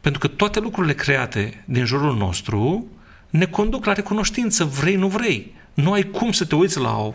Pentru 0.00 0.20
că 0.20 0.28
toate 0.28 0.60
lucrurile 0.60 0.94
create 0.94 1.64
din 1.66 1.84
jurul 1.84 2.16
nostru 2.16 2.86
ne 3.30 3.46
conduc 3.46 3.84
la 3.84 3.92
recunoștință, 3.92 4.64
vrei, 4.64 4.94
nu 4.94 5.08
vrei. 5.08 5.54
Nu 5.74 5.92
ai 5.92 6.02
cum 6.02 6.32
să 6.32 6.44
te 6.44 6.54
uiți 6.54 6.78
la 6.78 7.12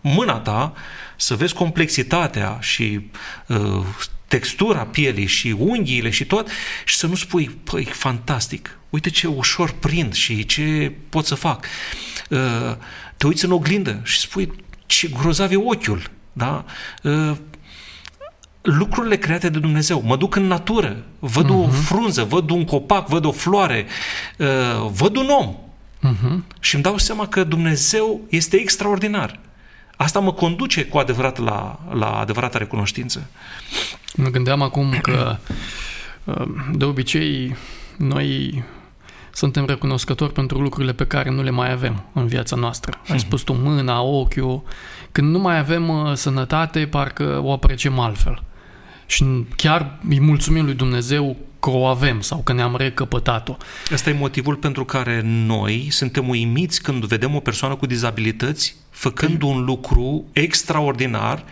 mâna 0.00 0.38
ta, 0.38 0.72
să 1.16 1.34
vezi 1.34 1.54
complexitatea 1.54 2.58
și 2.60 3.10
uh, 3.46 3.86
textura 4.30 4.84
pielii 4.84 5.26
și 5.26 5.54
unghiile 5.58 6.10
și 6.10 6.24
tot 6.24 6.48
și 6.84 6.96
să 6.96 7.06
nu 7.06 7.14
spui, 7.14 7.50
păi, 7.64 7.84
fantastic, 7.84 8.78
uite 8.90 9.10
ce 9.10 9.26
ușor 9.26 9.70
prind 9.70 10.14
și 10.14 10.46
ce 10.46 10.92
pot 11.08 11.26
să 11.26 11.34
fac. 11.34 11.66
Uh, 12.28 12.38
te 13.16 13.26
uiți 13.26 13.44
în 13.44 13.50
oglindă 13.50 14.00
și 14.04 14.18
spui, 14.18 14.52
ce 14.86 15.08
grozav 15.08 15.52
e 15.52 15.56
ochiul, 15.56 16.10
da? 16.32 16.64
Uh, 17.02 17.36
lucrurile 18.62 19.16
create 19.16 19.48
de 19.48 19.58
Dumnezeu. 19.58 20.02
Mă 20.02 20.16
duc 20.16 20.34
în 20.34 20.46
natură, 20.46 21.04
văd 21.18 21.44
uh-huh. 21.44 21.54
o 21.54 21.66
mhm. 21.66 21.82
frunză, 21.82 22.24
văd 22.24 22.50
un 22.50 22.64
copac, 22.64 23.08
văd 23.08 23.24
o 23.24 23.32
floare, 23.32 23.86
uh, 24.38 24.90
văd 24.90 25.16
un 25.16 25.28
om. 25.28 25.56
Uh-huh. 26.10 26.60
Și 26.60 26.74
îmi 26.74 26.84
dau 26.84 26.98
seama 26.98 27.28
că 27.28 27.44
Dumnezeu 27.44 28.20
este 28.28 28.56
extraordinar. 28.56 29.40
Asta 30.02 30.18
mă 30.18 30.32
conduce 30.32 30.84
cu 30.84 30.98
adevărat 30.98 31.38
la, 31.38 31.78
la 31.92 32.18
adevărata 32.18 32.58
recunoștință. 32.58 33.30
Mă 34.14 34.28
gândeam 34.28 34.62
acum 34.62 34.98
că 35.02 35.36
uh, 36.24 36.46
de 36.72 36.84
obicei 36.84 37.56
noi 37.96 38.62
suntem 39.32 39.64
recunoscători 39.66 40.32
pentru 40.32 40.60
lucrurile 40.60 40.92
pe 40.92 41.06
care 41.06 41.30
nu 41.30 41.42
le 41.42 41.50
mai 41.50 41.72
avem 41.72 42.04
în 42.12 42.26
viața 42.26 42.56
noastră. 42.56 42.92
Ai 42.96 43.16
mhm. 43.16 43.18
spus 43.18 43.42
tu 43.42 43.52
mâna, 43.52 44.00
ochiul. 44.02 44.62
Când 45.12 45.30
nu 45.30 45.38
mai 45.38 45.58
avem 45.58 45.88
uh, 45.88 46.12
sănătate, 46.14 46.86
parcă 46.86 47.40
o 47.42 47.52
apreciem 47.52 47.98
altfel. 47.98 48.42
Și 49.06 49.24
chiar 49.56 49.98
îi 50.08 50.20
mulțumim 50.20 50.64
lui 50.64 50.74
Dumnezeu 50.74 51.36
că 51.60 51.70
o 51.70 51.84
avem 51.84 52.20
sau 52.20 52.38
că 52.38 52.52
ne-am 52.52 52.76
recăpătat-o. 52.76 53.56
Asta 53.92 54.10
e 54.10 54.12
motivul 54.12 54.56
pentru 54.56 54.84
care 54.84 55.20
noi 55.24 55.88
suntem 55.90 56.28
uimiți 56.28 56.82
când 56.82 57.04
vedem 57.04 57.34
o 57.34 57.40
persoană 57.40 57.74
cu 57.74 57.86
dizabilități 57.86 58.76
făcând 58.90 59.38
păi- 59.38 59.42
un 59.42 59.64
lucru 59.64 60.24
extraordinar 60.32 61.44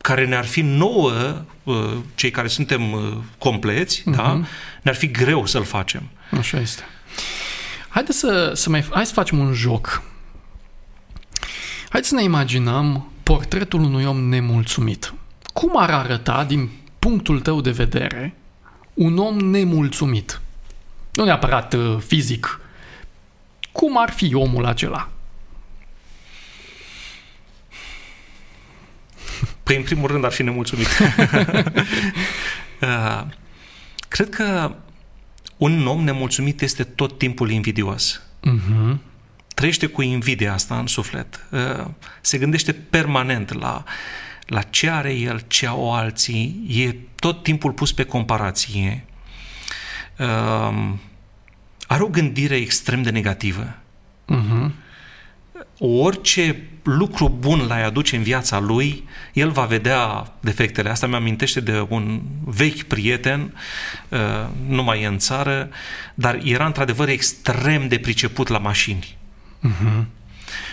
care 0.00 0.26
ne-ar 0.26 0.44
fi 0.44 0.60
nouă, 0.60 1.44
uh, 1.62 1.96
cei 2.14 2.30
care 2.30 2.48
suntem 2.48 2.92
uh, 2.92 3.16
compleți, 3.38 4.00
uh-huh. 4.00 4.16
da? 4.16 4.40
ne-ar 4.82 4.96
fi 4.96 5.10
greu 5.10 5.46
să-l 5.46 5.64
facem. 5.64 6.02
Așa 6.38 6.60
este. 6.60 6.82
Haideți 7.88 8.18
să, 8.18 8.52
să 8.54 8.70
mai, 8.70 8.84
hai 8.90 9.06
să 9.06 9.12
facem 9.12 9.38
un 9.38 9.52
joc. 9.52 10.02
Haideți 11.88 12.08
să 12.08 12.14
ne 12.14 12.22
imaginăm 12.22 13.12
portretul 13.22 13.80
unui 13.80 14.04
om 14.04 14.28
nemulțumit. 14.28 15.14
Cum 15.52 15.76
ar 15.76 15.90
arăta, 15.90 16.44
din 16.44 16.70
punctul 16.98 17.40
tău 17.40 17.60
de 17.60 17.70
vedere, 17.70 18.34
un 19.00 19.18
om 19.18 19.36
nemulțumit? 19.36 20.40
Nu 21.12 21.24
neapărat 21.24 21.72
uh, 21.72 21.98
fizic. 22.06 22.60
Cum 23.72 23.98
ar 23.98 24.10
fi 24.10 24.34
omul 24.34 24.64
acela? 24.64 25.08
Păi, 29.62 29.76
în 29.76 29.82
primul 29.82 30.08
rând, 30.08 30.24
ar 30.24 30.32
fi 30.32 30.42
nemulțumit. 30.42 30.86
uh, 32.80 33.24
cred 34.08 34.28
că 34.28 34.74
un 35.56 35.86
om 35.86 36.04
nemulțumit 36.04 36.60
este 36.60 36.84
tot 36.84 37.18
timpul 37.18 37.50
invidios. 37.50 38.22
Uh-huh. 38.22 38.96
Trăiește 39.54 39.86
cu 39.86 40.02
invidia 40.02 40.52
asta 40.52 40.78
în 40.78 40.86
suflet. 40.86 41.46
Uh, 41.50 41.86
se 42.20 42.38
gândește 42.38 42.72
permanent 42.72 43.52
la, 43.52 43.84
la 44.50 44.62
ce 44.62 44.90
are 44.90 45.12
el, 45.12 45.42
ce 45.46 45.66
au 45.66 45.94
alții. 45.94 46.64
E 46.68 46.94
tot 47.14 47.42
timpul 47.42 47.72
pus 47.72 47.92
pe 47.92 48.04
comparație. 48.04 49.04
Uh, 50.18 50.92
are 51.86 52.02
o 52.02 52.08
gândire 52.08 52.56
extrem 52.56 53.02
de 53.02 53.10
negativă. 53.10 53.76
Uh-huh 54.28 54.70
orice 55.80 56.62
lucru 56.82 57.28
bun 57.38 57.66
l-ai 57.66 57.84
aduce 57.84 58.16
în 58.16 58.22
viața 58.22 58.58
lui, 58.58 59.08
el 59.32 59.50
va 59.50 59.64
vedea 59.64 60.32
defectele. 60.40 60.90
Asta 60.90 61.06
mi-amintește 61.06 61.60
de 61.60 61.86
un 61.88 62.20
vechi 62.44 62.82
prieten, 62.82 63.54
uh, 64.08 64.18
nu 64.66 64.82
mai 64.82 65.02
e 65.02 65.06
în 65.06 65.18
țară, 65.18 65.68
dar 66.14 66.40
era 66.44 66.66
într-adevăr 66.66 67.08
extrem 67.08 67.88
de 67.88 67.98
priceput 67.98 68.48
la 68.48 68.58
mașini. 68.58 69.16
Uh-huh. 69.68 70.04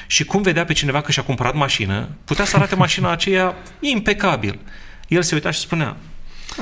Și 0.08 0.26
cum 0.26 0.42
vedea 0.42 0.66
pe 0.66 0.74
cineva 0.74 1.02
că 1.02 1.12
și-a 1.12 1.24
cumpărat 1.24 1.56
mașină, 1.56 2.10
putea 2.26 2.46
să 2.46 2.56
arate 2.56 2.76
mașina 2.76 3.12
aceea 3.12 3.56
impecabil. 3.80 4.60
El 5.08 5.22
se 5.22 5.36
uita 5.36 5.52
și 5.52 5.60
spunea, 5.60 5.98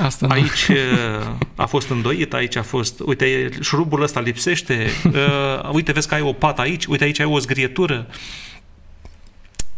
Asta 0.00 0.26
aici 0.26 0.66
nu. 0.68 0.74
Uh, 0.74 1.36
a 1.54 1.66
fost 1.66 1.88
îndoit, 1.88 2.34
aici 2.34 2.56
a 2.56 2.62
fost, 2.62 3.00
uite, 3.00 3.48
șurubul 3.60 4.02
ăsta 4.02 4.20
lipsește, 4.20 4.86
uh, 5.04 5.70
uite, 5.72 5.92
vezi 5.92 6.08
că 6.08 6.14
ai 6.14 6.20
o 6.20 6.32
pată 6.32 6.60
aici, 6.60 6.84
uite, 6.84 7.04
aici 7.04 7.20
ai 7.20 7.26
o 7.26 7.38
zgrietură. 7.38 8.06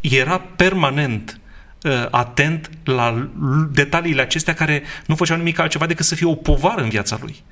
Era 0.01 0.39
permanent 0.39 1.41
uh, 1.83 2.07
atent 2.11 2.71
la 2.85 3.31
detaliile 3.71 4.23
acestea 4.23 4.55
care 4.55 4.83
nu 5.07 5.15
făceau 5.15 5.37
nimic 5.37 5.59
altceva 5.59 5.87
decât 5.87 6.05
să 6.05 6.15
fie 6.15 6.27
o 6.27 6.35
povară 6.35 6.83
în 6.83 6.89
viața 6.89 7.19
lui. 7.21 7.43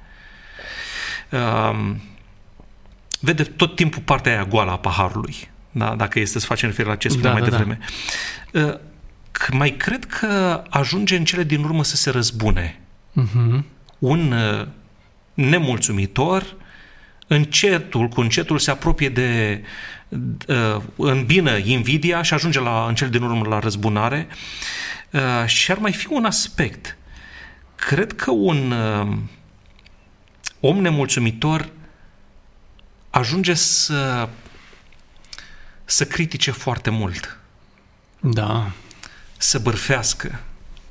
Uh, 1.31 1.95
vede 3.21 3.43
tot 3.43 3.75
timpul 3.75 4.03
partea 4.03 4.33
aia 4.33 4.45
goală 4.45 4.71
a 4.71 4.79
paharului, 4.79 5.51
da? 5.79 5.95
dacă 5.95 6.19
este 6.19 6.39
să 6.39 6.47
facem 6.47 6.69
referire 6.69 6.93
la 6.93 6.99
ce 6.99 7.09
spuneam 7.09 7.35
da, 7.35 7.41
mai 7.41 7.51
da, 7.51 7.57
devreme. 7.57 7.79
Da. 8.51 8.61
Uh, 8.61 8.79
mai 9.51 9.71
cred 9.71 10.05
că 10.05 10.63
ajunge 10.69 11.17
în 11.17 11.25
cele 11.25 11.43
din 11.45 11.65
urmă 11.65 11.85
să 11.85 11.97
se 11.97 12.11
răzbune. 12.11 12.81
Uh-huh. 13.21 13.63
Un 13.99 14.33
uh, 14.33 14.67
nemulțumitor, 15.35 16.55
încetul 17.27 18.09
cu 18.09 18.21
încetul 18.21 18.59
se 18.59 18.71
apropie 18.71 19.09
de 19.09 19.63
uh, 20.49 20.83
îmbină 20.97 21.57
invidia 21.57 22.23
și 22.23 22.35
ajunge 22.35 22.61
la, 22.61 22.85
în 22.89 22.95
cel 22.95 23.09
din 23.09 23.23
urmă 23.23 23.47
la 23.49 23.59
răzbunare. 23.59 24.27
Uh, 25.11 25.47
și 25.47 25.71
ar 25.71 25.79
mai 25.79 25.93
fi 25.93 26.07
un 26.11 26.25
aspect. 26.25 26.97
Cred 27.75 28.13
că 28.13 28.31
un 28.31 28.71
uh, 28.71 29.17
om 30.61 30.81
nemulțumitor 30.81 31.69
ajunge 33.11 33.55
să, 33.55 34.29
să 35.89 36.05
critique 36.05 36.53
foarte 36.53 36.91
mult, 36.91 37.39
Da. 38.21 38.71
să 39.37 39.59
bârfească, 39.59 40.41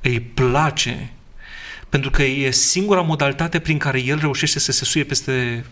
îi 0.02 0.20
place, 0.20 1.12
pentru 1.90 2.10
că 2.10 2.24
e 2.24 2.52
singura 2.52 3.02
modalitate 3.02 3.60
prin 3.60 3.78
care 3.78 4.00
el 4.00 4.20
reușește 4.20 4.60
să 4.60 4.72
se 4.72 4.86
suie 4.86 5.04
peste 5.04 5.66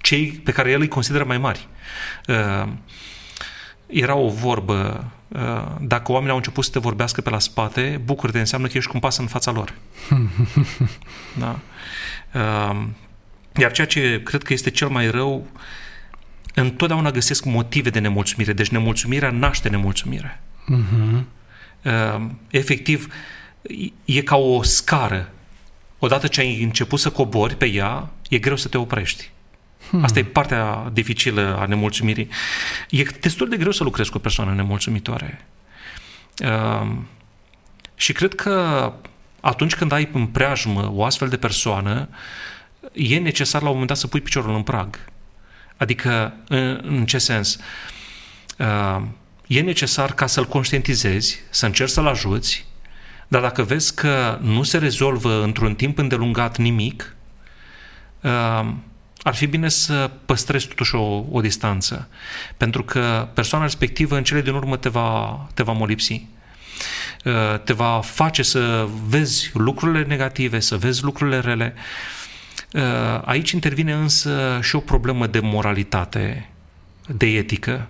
cei 0.00 0.26
pe 0.26 0.52
care 0.52 0.70
el 0.70 0.80
îi 0.80 0.88
consideră 0.88 1.24
mai 1.24 1.38
mari. 1.38 1.68
Uh, 2.28 2.68
era 3.86 4.14
o 4.14 4.28
vorbă, 4.28 5.10
uh, 5.28 5.66
dacă 5.80 6.12
oamenii 6.12 6.30
au 6.30 6.36
început 6.36 6.64
să 6.64 6.70
te 6.70 6.78
vorbească 6.78 7.20
pe 7.20 7.30
la 7.30 7.38
spate, 7.38 8.00
bucură-te, 8.04 8.38
înseamnă 8.38 8.66
că 8.66 8.76
ești 8.76 8.88
cu 8.88 8.94
un 8.96 9.00
pas 9.00 9.16
în 9.16 9.26
fața 9.26 9.50
lor. 9.50 9.74
da. 11.42 11.58
Uh, 12.34 12.86
iar 13.56 13.72
ceea 13.72 13.86
ce 13.86 14.20
cred 14.24 14.42
că 14.42 14.52
este 14.52 14.70
cel 14.70 14.88
mai 14.88 15.10
rău, 15.10 15.46
întotdeauna 16.54 17.10
găsesc 17.10 17.44
motive 17.44 17.90
de 17.90 17.98
nemulțumire. 17.98 18.52
Deci 18.52 18.68
nemulțumirea 18.68 19.30
naște 19.30 19.68
nemulțumire. 19.68 20.40
Mhm. 20.66 21.26
Uh, 21.82 22.26
efectiv, 22.50 23.12
e 24.04 24.22
ca 24.22 24.36
o 24.36 24.62
scară. 24.62 25.32
Odată 25.98 26.26
ce 26.26 26.40
ai 26.40 26.62
început 26.62 27.00
să 27.00 27.10
cobori 27.10 27.56
pe 27.56 27.66
ea, 27.66 28.10
e 28.28 28.38
greu 28.38 28.56
să 28.56 28.68
te 28.68 28.78
oprești. 28.78 29.30
Asta 30.02 30.18
e 30.18 30.24
partea 30.24 30.90
dificilă 30.92 31.56
a 31.60 31.66
nemulțumirii. 31.66 32.28
E 32.90 33.02
destul 33.20 33.48
de 33.48 33.56
greu 33.56 33.70
să 33.70 33.82
lucrezi 33.82 34.10
cu 34.10 34.16
o 34.16 34.20
persoană 34.20 34.54
nemulțumitoare. 34.54 35.46
Uh, 36.44 36.90
și 37.94 38.12
cred 38.12 38.34
că 38.34 38.92
atunci 39.40 39.74
când 39.74 39.92
ai 39.92 40.08
în 40.12 40.26
preajmă 40.26 40.90
o 40.94 41.04
astfel 41.04 41.28
de 41.28 41.36
persoană, 41.36 42.08
e 42.92 43.18
necesar 43.18 43.60
la 43.60 43.66
un 43.66 43.72
moment 43.72 43.88
dat 43.88 43.98
să 43.98 44.06
pui 44.06 44.20
piciorul 44.20 44.54
în 44.54 44.62
prag. 44.62 44.98
Adică, 45.76 46.34
în, 46.48 46.80
în 46.82 47.06
ce 47.06 47.18
sens? 47.18 47.58
Uh, 48.58 49.02
e 49.46 49.60
necesar 49.60 50.12
ca 50.12 50.26
să-l 50.26 50.46
conștientizezi, 50.46 51.40
să 51.50 51.66
încerci 51.66 51.90
să-l 51.90 52.06
ajuți, 52.06 52.66
dar 53.28 53.40
dacă 53.40 53.62
vezi 53.62 53.94
că 53.94 54.38
nu 54.42 54.62
se 54.62 54.78
rezolvă 54.78 55.42
într-un 55.42 55.74
timp 55.74 55.98
îndelungat 55.98 56.56
nimic, 56.56 57.16
uh, 58.20 58.72
ar 59.22 59.34
fi 59.34 59.46
bine 59.46 59.68
să 59.68 60.10
păstrezi 60.26 60.66
totuși 60.66 60.94
o, 60.94 61.24
o 61.30 61.40
distanță. 61.40 62.08
Pentru 62.56 62.82
că 62.82 63.28
persoana 63.34 63.64
respectivă 63.64 64.16
în 64.16 64.24
cele 64.24 64.40
din 64.40 64.54
urmă 64.54 64.76
te 64.76 64.88
va, 64.88 65.46
te 65.54 65.62
va 65.62 65.72
molipsi. 65.72 66.26
Uh, 67.24 67.58
Te 67.64 67.72
va 67.72 68.00
face 68.04 68.42
să 68.42 68.88
vezi 69.08 69.50
lucrurile 69.54 70.04
negative, 70.04 70.60
să 70.60 70.76
vezi 70.76 71.02
lucrurile 71.02 71.40
rele. 71.40 71.74
Uh, 72.74 72.80
Aici 73.24 73.50
intervine 73.50 73.92
însă 73.92 74.58
și 74.62 74.76
o 74.76 74.80
problemă 74.80 75.26
de 75.26 75.40
moralitate, 75.40 76.48
de 77.06 77.26
etică. 77.26 77.88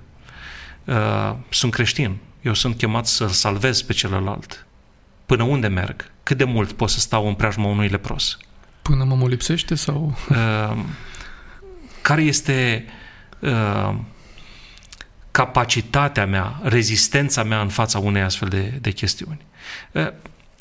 Uh, 0.85 1.35
Sunt 1.49 1.73
creștin. 1.73 2.17
Eu 2.43 2.55
sunt 2.55 2.77
chemat 2.77 3.07
să-l 3.07 3.29
salvez 3.29 3.83
pe 3.83 3.93
celălalt. 3.93 4.67
Până 5.27 5.43
unde 5.43 5.67
merg? 5.67 6.11
Cât 6.23 6.37
de 6.37 6.45
mult 6.45 6.73
pot 6.73 6.91
să 6.91 6.99
stau 6.99 7.27
în 7.27 7.35
preajma 7.35 7.67
unui 7.67 7.89
lepros? 7.89 8.39
Până 8.83 9.05
mă 9.05 9.15
molipsește 9.15 9.75
sau... 9.75 10.19
Uh, 10.31 10.77
care 12.03 12.23
este 12.23 12.85
uh, 13.39 13.95
capacitatea 15.31 16.27
mea, 16.27 16.61
rezistența 16.63 17.43
mea 17.43 17.61
în 17.61 17.69
fața 17.69 17.99
unei 17.99 18.23
astfel 18.23 18.49
de, 18.49 18.79
de 18.81 18.91
chestiuni. 18.91 19.41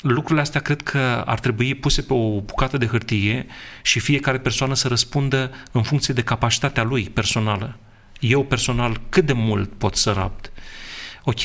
Uh, 0.04 0.10
lucrurile 0.10 0.40
astea 0.40 0.60
cred 0.60 0.82
că 0.82 1.22
ar 1.26 1.40
trebui 1.40 1.74
puse 1.74 2.02
pe 2.02 2.12
o 2.12 2.40
bucată 2.40 2.76
de 2.76 2.86
hârtie 2.86 3.46
și 3.82 3.98
fiecare 3.98 4.38
persoană 4.38 4.74
să 4.74 4.88
răspundă 4.88 5.50
în 5.72 5.82
funcție 5.82 6.14
de 6.14 6.22
capacitatea 6.22 6.82
lui 6.82 7.02
personală. 7.02 7.76
Eu 8.20 8.44
personal 8.44 9.00
cât 9.08 9.26
de 9.26 9.32
mult 9.32 9.72
pot 9.72 9.96
să 9.96 10.12
rapt? 10.12 10.52
Ok, 11.24 11.40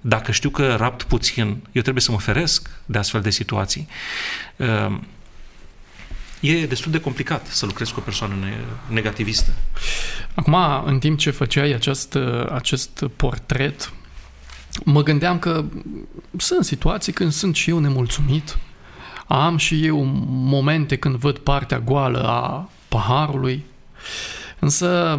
dacă 0.00 0.32
știu 0.32 0.50
că 0.50 0.74
rapt 0.74 1.02
puțin, 1.02 1.62
eu 1.72 1.82
trebuie 1.82 2.02
să 2.02 2.10
mă 2.10 2.18
feresc 2.18 2.70
de 2.86 2.98
astfel 2.98 3.20
de 3.20 3.30
situații. 3.30 3.88
Uh, 4.56 4.98
e 6.40 6.66
destul 6.66 6.92
de 6.92 7.00
complicat 7.00 7.46
să 7.46 7.66
lucrezi 7.66 7.92
cu 7.92 8.00
o 8.00 8.02
persoană 8.02 8.34
negativistă. 8.88 9.52
Acum, 10.34 10.56
în 10.84 10.98
timp 10.98 11.18
ce 11.18 11.30
făceai 11.30 11.72
acest, 11.72 12.18
acest 12.50 13.04
portret, 13.16 13.92
mă 14.84 15.02
gândeam 15.02 15.38
că 15.38 15.64
sunt 16.36 16.64
situații 16.64 17.12
când 17.12 17.32
sunt 17.32 17.54
și 17.54 17.70
eu 17.70 17.78
nemulțumit. 17.78 18.58
Am 19.26 19.56
și 19.56 19.86
eu 19.86 20.04
momente 20.28 20.96
când 20.96 21.14
văd 21.14 21.38
partea 21.38 21.78
goală 21.78 22.22
a 22.22 22.70
paharului. 22.88 23.64
Însă 24.58 25.18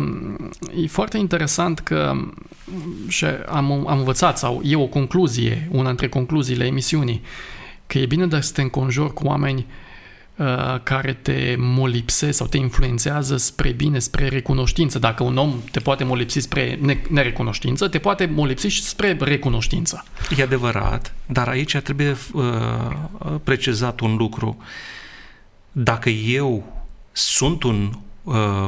e 0.83 0.87
foarte 0.87 1.17
interesant 1.17 1.79
că 1.79 2.13
și 3.07 3.25
am, 3.47 3.87
am 3.87 3.97
învățat, 3.97 4.37
sau 4.37 4.61
e 4.63 4.75
o 4.75 4.85
concluzie, 4.85 5.67
una 5.71 5.87
dintre 5.87 6.09
concluziile 6.09 6.65
emisiunii, 6.65 7.21
că 7.87 7.97
e 7.97 8.05
bine 8.05 8.27
de 8.27 8.39
să 8.39 8.51
te 8.51 8.61
înconjori 8.61 9.13
cu 9.13 9.25
oameni 9.25 9.59
uh, 9.59 9.84
care 10.83 11.13
te 11.13 11.55
molipsesc 11.57 12.37
sau 12.37 12.47
te 12.47 12.57
influențează 12.57 13.37
spre 13.37 13.71
bine, 13.71 13.99
spre 13.99 14.27
recunoștință. 14.27 14.99
Dacă 14.99 15.23
un 15.23 15.37
om 15.37 15.53
te 15.71 15.79
poate 15.79 16.03
molipsi 16.03 16.39
spre 16.39 16.77
ne- 16.81 17.01
nerecunoștință, 17.09 17.87
te 17.87 17.97
poate 17.99 18.25
molipsi 18.25 18.67
și 18.67 18.83
spre 18.83 19.17
recunoștință. 19.19 20.05
E 20.37 20.43
adevărat, 20.43 21.13
dar 21.25 21.47
aici 21.47 21.77
trebuie 21.77 22.17
uh, 22.33 22.43
precizat 23.43 23.99
un 23.99 24.15
lucru. 24.15 24.57
Dacă 25.71 26.09
eu 26.09 26.83
sunt 27.11 27.63
un 27.63 27.91
uh, 28.23 28.67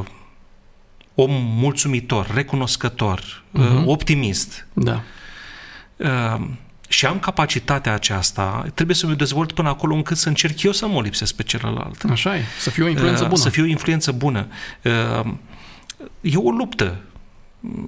om 1.14 1.30
mulțumitor, 1.32 2.30
recunoscător, 2.34 3.42
uh, 3.52 3.60
Mhm. 3.60 3.88
optimist 3.88 4.66
Da. 4.72 5.02
uh, 5.96 6.40
și 6.98 7.06
am 7.06 7.18
capacitatea 7.18 7.94
aceasta, 7.94 8.66
trebuie 8.74 8.96
să 8.96 9.06
mi 9.06 9.16
dezvolt 9.16 9.52
până 9.52 9.68
acolo 9.68 9.94
încât 9.94 10.16
să 10.16 10.28
încerc 10.28 10.62
eu 10.62 10.72
să 10.72 10.86
mă 10.86 11.00
lipsesc 11.00 11.34
pe 11.34 11.42
celălalt. 11.42 12.04
Așa 12.10 12.36
e, 12.36 12.42
să 12.60 12.70
fie 12.70 12.84
o 12.84 12.88
influență 12.88 13.22
Uh, 13.22 13.28
bună. 13.28 13.40
Să 13.40 13.48
fie 13.48 13.62
o 13.62 13.66
influență 13.66 14.12
bună. 14.12 14.48
Uh, 14.82 15.32
E 16.20 16.36
o 16.36 16.50
luptă. 16.50 17.00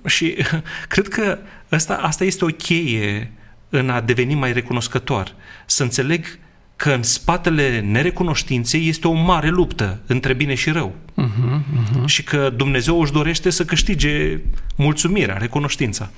Și 0.06 0.36
cred 0.88 1.08
că 1.08 1.38
asta, 1.68 1.94
asta 1.94 2.24
este 2.24 2.44
o 2.44 2.48
cheie 2.48 3.32
în 3.68 3.90
a 3.90 4.00
deveni 4.00 4.34
mai 4.34 4.52
recunoscător. 4.52 5.34
Să 5.66 5.82
înțeleg 5.82 6.38
că 6.80 6.92
în 6.92 7.02
spatele 7.02 7.80
nerecunoștinței 7.80 8.88
este 8.88 9.08
o 9.08 9.12
mare 9.12 9.48
luptă 9.48 10.00
între 10.06 10.32
bine 10.32 10.54
și 10.54 10.70
rău. 10.70 10.94
Uh-huh, 10.94 11.60
uh-huh. 11.60 12.04
Și 12.04 12.22
că 12.22 12.50
Dumnezeu 12.56 13.00
își 13.00 13.12
dorește 13.12 13.50
să 13.50 13.64
câștige 13.64 14.40
mulțumirea, 14.76 15.36
recunoștința. 15.36 16.10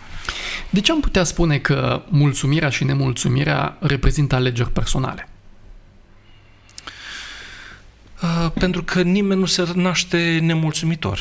De 0.70 0.80
ce 0.80 0.92
am 0.92 1.00
putea 1.00 1.24
spune 1.24 1.58
că 1.58 2.02
mulțumirea 2.08 2.68
și 2.68 2.84
nemulțumirea 2.84 3.76
reprezintă 3.80 4.34
alegeri 4.34 4.70
personale? 4.70 5.28
Uh, 8.22 8.50
pentru 8.54 8.82
că 8.82 9.02
nimeni 9.02 9.40
nu 9.40 9.46
se 9.46 9.72
naște 9.74 10.38
nemulțumitor. 10.42 11.20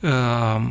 Uh, 0.00 0.62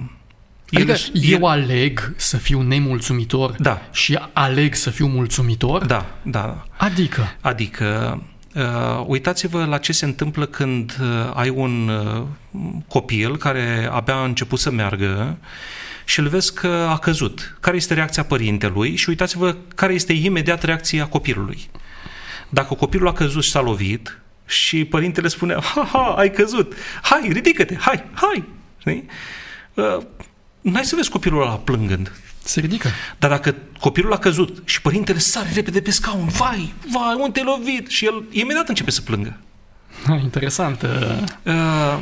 Adică 0.75 0.91
el- 1.13 1.21
eu 1.31 1.45
aleg 1.47 2.13
să 2.15 2.38
fiu 2.38 2.62
nemulțumitor 2.62 3.55
Da, 3.59 3.81
și 3.91 4.19
aleg 4.33 4.73
să 4.75 4.89
fiu 4.89 5.07
mulțumitor? 5.07 5.86
da, 5.86 6.05
da. 6.21 6.65
Adică, 6.77 7.36
Adică, 7.41 8.21
uh, 8.55 9.03
uitați-vă 9.05 9.65
la 9.65 9.77
ce 9.77 9.91
se 9.91 10.05
întâmplă 10.05 10.45
când 10.45 10.97
uh, 11.01 11.31
ai 11.33 11.49
un 11.49 11.88
uh, 11.88 12.23
copil 12.88 13.38
care 13.38 13.89
abia 13.91 14.15
a 14.15 14.23
început 14.23 14.59
să 14.59 14.71
meargă 14.71 15.38
și 16.05 16.19
îl 16.19 16.27
vezi 16.27 16.53
că 16.53 16.88
a 16.89 16.97
căzut. 16.97 17.57
Care 17.59 17.75
este 17.75 17.93
reacția 17.93 18.23
părintelui 18.23 18.95
și 18.95 19.09
uitați-vă 19.09 19.55
care 19.75 19.93
este 19.93 20.13
imediat 20.13 20.63
reacția 20.63 21.05
copilului. 21.07 21.69
Dacă 22.49 22.73
copilul 22.73 23.07
a 23.07 23.13
căzut 23.13 23.43
și 23.43 23.49
s-a 23.51 23.62
lovit 23.62 24.19
și 24.45 24.86
părintele 24.86 25.27
spune, 25.27 25.53
ha, 25.53 25.89
ha, 25.91 26.13
ai 26.17 26.31
căzut, 26.31 26.73
hai, 27.01 27.29
ridică-te, 27.31 27.75
hai, 27.79 28.03
hai. 28.13 28.43
Știi? 28.79 29.05
Uh, 30.63 30.71
n-ai 30.71 30.86
să 30.86 30.95
vezi 30.95 31.10
copilul 31.10 31.41
ăla 31.41 31.56
plângând. 31.58 32.12
se 32.43 32.60
ridică. 32.60 32.89
Dar 33.19 33.30
dacă 33.30 33.56
copilul 33.80 34.13
a 34.13 34.17
căzut 34.17 34.62
și 34.65 34.82
părintele 34.82 35.17
sare 35.19 35.49
repede 35.54 35.82
pe 35.82 35.91
scaun, 35.91 36.28
vai, 36.28 36.73
vai, 36.91 37.15
unde 37.17 37.32
te-ai 37.32 37.45
lovit? 37.45 37.88
Și 37.89 38.06
el 38.06 38.23
imediat 38.32 38.67
începe 38.69 38.91
să 38.91 39.02
plângă. 39.02 39.39
Ha, 40.06 40.15
Interesant. 40.23 40.82
uh, 40.82 40.89
Uh, 41.43 41.99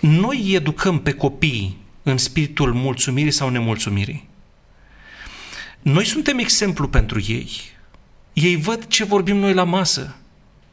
noi 0.00 0.50
educăm 0.54 0.98
pe 1.00 1.12
copii 1.12 1.78
în 2.02 2.16
spiritul 2.16 2.72
mulțumirii 2.72 3.30
sau 3.30 3.48
nemulțumirii. 3.48 4.28
Noi 5.82 6.04
suntem 6.04 6.38
exemplu 6.38 6.88
pentru 6.88 7.20
ei. 7.26 7.50
Ei 8.32 8.56
văd 8.56 8.86
ce 8.86 9.04
vorbim 9.04 9.36
noi 9.36 9.54
la 9.54 9.64
masă. 9.64 10.16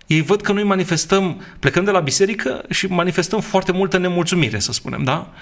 Ei 0.08 0.22
văd 0.22 0.42
că 0.42 0.52
noi 0.52 0.64
manifestăm, 0.64 1.42
plecăm 1.60 1.84
de 1.84 1.92
la 1.92 2.00
biserică 2.00 2.64
și 2.70 2.86
manifestăm 2.88 3.40
foarte 3.40 3.72
multă 3.72 3.98
nemulțumire, 3.98 4.60
să 4.60 4.72
spunem, 4.72 5.04
da? 5.04 5.34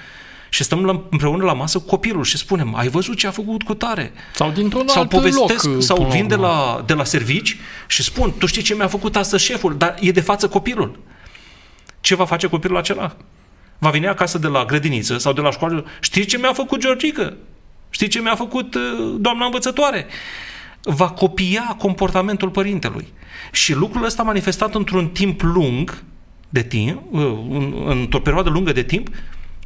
Și 0.50 0.64
stăm 0.64 0.86
la, 0.86 1.02
împreună 1.10 1.44
la 1.44 1.54
masă 1.54 1.80
cu 1.80 1.86
copilul 1.86 2.24
și 2.24 2.38
spunem, 2.38 2.76
ai 2.76 2.88
văzut 2.88 3.18
ce 3.18 3.28
a 3.28 3.32
făcut 3.32 3.64
cu 3.64 3.74
tare? 3.74 4.12
Sau 4.34 4.52
dintr-un 4.52 4.88
sau 4.88 5.02
alt 5.02 5.10
povestesc, 5.10 5.64
loc. 5.64 5.76
uh, 5.76 5.82
sau 5.82 5.96
până 5.96 6.10
vin 6.10 6.28
de 6.28 6.34
urmă. 6.34 6.48
la, 6.48 6.84
de 6.86 6.94
la 6.94 7.04
servici 7.04 7.58
și 7.88 8.04
spun, 8.04 8.34
tu 8.38 8.46
știi 8.46 8.62
ce 8.62 8.76
mi-a 8.76 8.88
făcut 8.88 9.16
astăzi 9.16 9.44
șeful, 9.44 9.78
dar 9.78 9.96
e 10.00 10.12
de 10.12 10.22
față 10.22 10.48
copilul. 10.48 11.00
Ce 12.02 12.16
va 12.16 12.26
face 12.26 12.48
copilul 12.48 12.78
acela? 12.78 13.16
Va 13.78 13.90
veni 13.90 14.08
acasă 14.08 14.38
de 14.38 14.48
la 14.48 14.66
grădiniță 14.66 15.18
sau 15.18 15.34
de 15.34 15.42
la 15.42 15.52
școală, 15.52 15.86
știi 16.00 16.26
ce 16.26 16.38
mi-a 16.38 16.54
făcut 16.54 16.80
Georgică? 16.80 17.38
Știi 17.90 18.08
ce 18.08 18.20
mi-a 18.20 18.36
făcut 18.36 18.76
uh, 18.76 19.16
doamna 19.20 19.46
învățătoare? 19.46 20.06
Va 20.82 21.10
copia 21.10 21.76
comportamentul 21.78 22.50
părintelui. 22.50 23.08
Și 23.52 23.74
lucrul 23.74 24.06
ăsta 24.06 24.24
manifestat 24.24 24.76
într-un 24.76 25.08
timp 25.08 25.42
lung 25.42 26.04
de 26.50 26.62
timp, 26.62 27.02
uh, 27.12 27.38
într-o 27.86 28.20
perioadă 28.20 28.50
lungă 28.50 28.72
de 28.72 28.84
timp, 28.84 29.08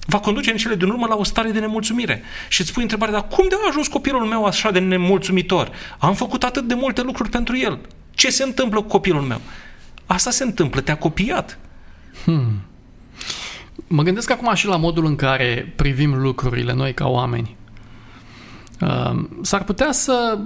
va 0.05 0.19
conduce 0.19 0.51
în 0.51 0.57
cele 0.57 0.75
din 0.75 0.89
urmă 0.89 1.05
la 1.07 1.15
o 1.15 1.23
stare 1.23 1.51
de 1.51 1.59
nemulțumire. 1.59 2.23
Și 2.49 2.61
îți 2.61 2.73
pui 2.73 2.81
întrebarea, 2.81 3.13
dar 3.13 3.27
cum 3.27 3.47
de 3.47 3.55
a 3.55 3.67
ajuns 3.67 3.87
copilul 3.87 4.25
meu 4.25 4.45
așa 4.45 4.71
de 4.71 4.79
nemulțumitor? 4.79 5.71
Am 5.97 6.13
făcut 6.13 6.43
atât 6.43 6.67
de 6.67 6.73
multe 6.73 7.01
lucruri 7.01 7.29
pentru 7.29 7.57
el. 7.57 7.79
Ce 8.11 8.29
se 8.29 8.43
întâmplă 8.43 8.81
cu 8.81 8.87
copilul 8.87 9.21
meu? 9.21 9.41
Asta 10.05 10.29
se 10.29 10.43
întâmplă, 10.43 10.81
te-a 10.81 10.97
copiat. 10.97 11.59
Hmm. 12.23 12.61
Mă 13.87 14.03
gândesc 14.03 14.31
acum 14.31 14.53
și 14.53 14.67
la 14.67 14.77
modul 14.77 15.05
în 15.05 15.15
care 15.15 15.73
privim 15.75 16.21
lucrurile 16.21 16.73
noi 16.73 16.93
ca 16.93 17.07
oameni. 17.07 17.55
Uh, 18.81 19.23
s-ar 19.41 19.63
putea 19.63 19.91
să, 19.91 20.39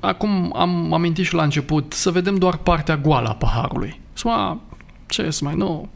acum 0.00 0.52
am 0.56 0.92
amintit 0.92 1.24
și 1.24 1.34
la 1.34 1.42
început, 1.42 1.92
să 1.92 2.10
vedem 2.10 2.34
doar 2.34 2.56
partea 2.56 2.96
goală 2.96 3.28
a 3.28 3.34
paharului. 3.34 4.00
Suma, 4.12 4.60
ce 5.06 5.30
să 5.30 5.44
mai, 5.44 5.54
nu, 5.54 5.88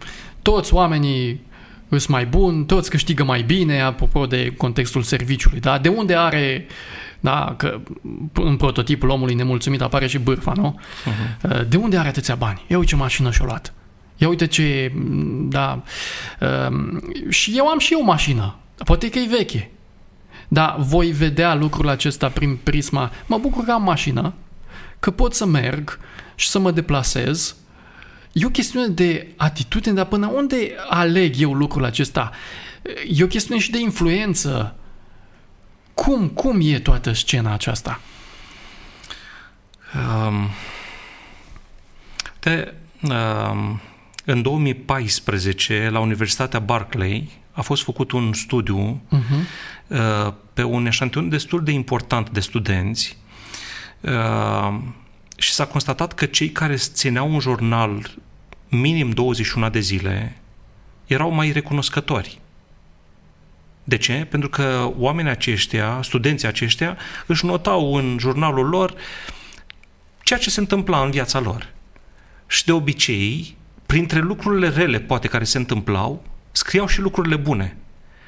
toți 0.42 0.75
oamenii 0.75 1.40
sunt 1.88 2.09
mai 2.09 2.27
buni, 2.27 2.66
toți 2.66 2.90
câștigă 2.90 3.25
mai 3.25 3.42
bine, 3.42 3.81
apropo 3.81 4.27
de 4.27 4.55
contextul 4.57 5.03
serviciului, 5.03 5.61
da? 5.61 5.79
De 5.79 5.88
unde 5.88 6.14
are, 6.14 6.66
da, 7.20 7.55
că 7.59 7.81
în 8.33 8.57
prototipul 8.57 9.09
omului 9.09 9.35
nemulțumit 9.35 9.81
apare 9.81 10.07
și 10.07 10.18
bârfa, 10.18 10.53
nu? 10.57 10.81
Uh-huh. 10.81 11.68
De 11.68 11.77
unde 11.77 11.99
are 11.99 12.09
atâția 12.09 12.35
bani? 12.35 12.64
Ia 12.68 12.79
uite 12.79 12.90
ce 12.90 12.97
mașină 12.97 13.31
și-o 13.31 13.44
luat. 13.44 13.73
Ia 14.16 14.29
uite 14.29 14.47
ce, 14.47 14.92
da, 15.49 15.83
uh, 16.40 16.77
și 17.29 17.53
eu 17.57 17.66
am 17.66 17.79
și 17.79 17.92
eu 17.92 18.01
o 18.01 18.05
mașină, 18.05 18.57
poate 18.85 19.09
că 19.09 19.18
e 19.18 19.37
veche, 19.37 19.70
dar 20.49 20.77
voi 20.79 21.11
vedea 21.11 21.55
lucrul 21.55 21.88
acesta 21.88 22.29
prin 22.29 22.59
prisma, 22.62 23.11
mă 23.27 23.38
bucur 23.38 23.64
că 23.64 23.73
am 23.73 23.83
mașină, 23.83 24.35
că 25.01 25.11
pot 25.11 25.35
să 25.35 25.47
merg 25.47 25.99
și 26.35 26.49
să 26.49 26.59
mă 26.59 26.70
deplasez, 26.70 27.57
E 28.35 28.44
o 28.44 28.51
chestiune 28.51 28.87
de 28.87 29.27
atitudine, 29.37 29.94
dar 29.94 30.07
până 30.07 30.27
unde 30.27 30.75
aleg 30.88 31.35
eu 31.38 31.53
lucrul 31.53 31.85
acesta? 31.85 32.31
E 33.09 33.23
o 33.23 33.27
chestiune 33.27 33.61
și 33.61 33.70
de 33.70 33.79
influență. 33.79 34.77
Cum, 35.94 36.29
cum 36.29 36.59
e 36.62 36.79
toată 36.79 37.12
scena 37.12 37.53
aceasta? 37.53 38.01
Um, 39.94 40.51
te, 42.38 42.73
um, 43.01 43.81
în 44.25 44.42
2014, 44.42 45.88
la 45.92 45.99
Universitatea 45.99 46.61
Berkeley, 46.61 47.31
a 47.53 47.62
fost 47.62 47.83
făcut 47.83 48.12
un 48.12 48.33
studiu 48.33 49.01
uh-huh. 49.12 49.47
uh, 49.87 50.33
pe 50.53 50.62
un 50.62 50.87
eșantion 50.87 51.29
destul 51.29 51.64
de 51.64 51.70
important 51.70 52.31
de 52.31 52.40
studenți 52.40 53.18
uh, 54.01 54.79
și 55.37 55.53
s-a 55.53 55.66
constatat 55.66 56.12
că 56.12 56.27
cei 56.27 56.51
care 56.51 56.75
țineau 56.77 57.33
un 57.33 57.40
jurnal 57.40 58.11
minim 58.68 59.11
21 59.11 59.70
de 59.70 59.81
zile 59.81 60.37
erau 61.07 61.31
mai 61.31 61.53
recunoscători. 61.53 62.40
De 63.85 63.97
ce? 63.97 64.27
Pentru 64.31 64.49
că 64.49 64.92
oamenii 64.99 65.31
aceștia, 65.31 66.01
studenții 66.03 66.49
aceștia, 66.49 66.99
își 67.27 67.44
notau 67.44 67.94
în 67.94 68.16
jurnalul 68.20 68.68
lor 68.68 68.94
ceea 70.23 70.38
ce 70.38 70.51
se 70.51 70.61
întâmpla 70.61 71.03
în 71.03 71.11
viața 71.11 71.40
lor. 71.40 71.73
Și 72.47 72.64
de 72.64 72.73
obicei, 72.73 73.57
printre 73.87 74.18
lucrurile 74.18 74.68
rele, 74.68 75.01
poate, 75.01 75.29
care 75.29 75.44
se 75.44 75.59
întâmplau, 75.59 76.25
scriau 76.53 76.87
și 76.87 77.01
lucrurile 77.01 77.37
bune. 77.37 77.77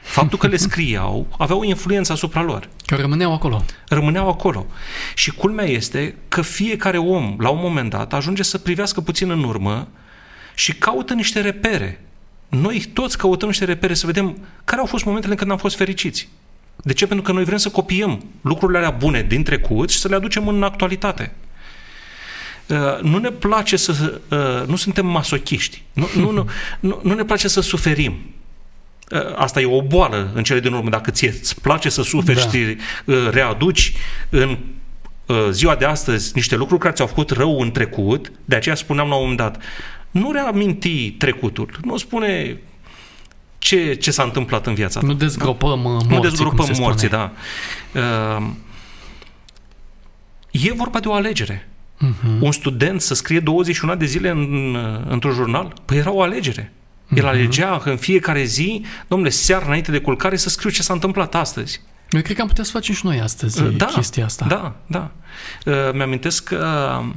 Faptul 0.07 0.39
că 0.39 0.47
le 0.47 0.57
scriau 0.57 1.27
avea 1.39 1.57
o 1.57 1.65
influență 1.65 2.13
asupra 2.13 2.43
lor. 2.43 2.69
Că 2.85 2.95
rămâneau 2.95 3.33
acolo. 3.33 3.65
Rămâneau 3.89 4.29
acolo. 4.29 4.67
Și 5.15 5.31
culmea 5.31 5.65
este 5.65 6.15
că 6.29 6.43
fiecare 6.43 6.99
om, 6.99 7.37
la 7.39 7.49
un 7.49 7.59
moment 7.61 7.91
dat, 7.91 8.13
ajunge 8.13 8.43
să 8.43 8.59
privească 8.59 9.01
puțin 9.01 9.31
în 9.31 9.45
urmă 9.45 9.89
și 10.55 10.75
caută 10.75 11.15
niște 11.15 11.41
repere. 11.41 12.01
Noi 12.49 12.85
toți 12.93 13.19
căutăm 13.19 13.49
niște 13.49 13.65
repere 13.65 13.95
să 13.95 14.07
vedem 14.07 14.39
care 14.65 14.81
au 14.81 14.87
fost 14.87 15.05
momentele 15.05 15.33
în 15.33 15.39
când 15.39 15.51
am 15.51 15.57
fost 15.57 15.77
fericiți. 15.77 16.29
De 16.77 16.93
ce? 16.93 17.07
Pentru 17.07 17.25
că 17.25 17.33
noi 17.33 17.45
vrem 17.45 17.59
să 17.59 17.69
copiem 17.69 18.25
lucrurile 18.41 18.79
alea 18.79 18.91
bune 18.91 19.23
din 19.23 19.43
trecut 19.43 19.91
și 19.91 19.99
să 19.99 20.09
le 20.09 20.15
aducem 20.15 20.49
în 20.49 20.63
actualitate. 20.63 21.35
Uh, 22.67 23.01
nu 23.03 23.19
ne 23.19 23.31
place 23.31 23.77
să... 23.77 24.21
Uh, 24.31 24.69
nu 24.69 24.77
suntem 24.77 25.07
masochiști. 25.07 25.83
Nu, 25.93 26.09
nu, 26.17 26.31
nu, 26.31 26.49
nu, 26.81 27.01
nu 27.03 27.15
ne 27.15 27.25
place 27.25 27.49
să 27.49 27.61
suferim. 27.61 28.36
Uh, 29.11 29.21
asta 29.37 29.61
e 29.61 29.67
o 29.67 29.83
boală 29.83 30.31
în 30.35 30.43
cele 30.43 30.61
din 30.61 30.73
urmă. 30.73 30.91
Dacă 30.91 31.11
ție 31.11 31.29
îți 31.29 31.61
place 31.61 31.89
să 31.89 32.03
suferi 32.03 32.39
da. 32.39 32.49
și 32.49 32.77
readuci 33.31 33.93
în 34.29 34.59
ziua 35.51 35.75
de 35.75 35.85
astăzi 35.85 36.33
niște 36.35 36.57
lucruri 36.57 36.81
care 36.81 36.95
ți-au 36.95 37.07
făcut 37.07 37.31
rău 37.31 37.61
în 37.61 37.71
trecut, 37.71 38.33
de 38.45 38.57
aceea 38.57 38.75
spuneam 38.75 39.09
la 39.09 39.15
un 39.15 39.21
moment 39.21 39.39
dat, 39.39 39.63
nu 40.11 40.33
reaminti 40.33 41.11
trecutul, 41.11 41.79
nu 41.85 41.97
spune 41.97 42.61
ce, 43.59 43.95
ce 43.95 44.11
s-a 44.11 44.23
întâmplat 44.23 44.67
în 44.67 44.75
viața 44.75 45.01
ta. 45.01 45.07
Nu 45.07 45.13
dezgropăm 45.13 45.83
da? 45.83 45.89
morții, 45.89 46.09
Nu 46.09 46.21
dezgropăm 46.21 46.69
morții, 46.79 47.09
da. 47.09 47.33
Uh, 47.95 48.47
e 50.51 50.73
vorba 50.73 51.01
de 51.01 51.09
o 51.09 51.13
alegere. 51.13 51.69
Uh-huh. 51.97 52.41
Un 52.41 52.53
student 52.53 53.01
să 53.01 53.15
scrie 53.15 53.41
21 53.41 53.95
de 53.95 54.05
zile 54.05 54.29
în, 54.29 54.77
într-un 55.09 55.33
jurnal? 55.33 55.73
Păi 55.85 55.97
era 55.97 56.13
o 56.13 56.23
alegere. 56.23 56.73
El 57.15 57.25
uh-huh. 57.25 57.29
alegea 57.29 57.79
că 57.79 57.91
în 57.91 57.97
fiecare 57.97 58.45
zi, 58.45 58.85
domnule, 59.09 59.31
seara 59.31 59.67
înainte 59.67 59.91
de 59.91 59.99
culcare 60.01 60.37
să 60.37 60.49
scriu 60.49 60.71
ce 60.71 60.83
s-a 60.83 60.93
întâmplat 60.93 61.35
astăzi. 61.35 61.81
Eu 62.11 62.21
cred 62.21 62.37
că 62.37 62.43
am 62.43 62.49
putea 62.49 62.65
să 62.65 62.71
facem 62.71 62.95
și 62.95 63.07
noi 63.07 63.21
astăzi 63.21 63.63
uh, 63.63 63.77
da, 63.77 63.87
chestia 63.87 64.25
asta. 64.25 64.45
Da, 64.49 64.77
da. 64.87 65.11
Uh, 65.65 65.93
mi-amintesc 65.93 66.45
că 66.45 66.99
uh, 67.03 67.15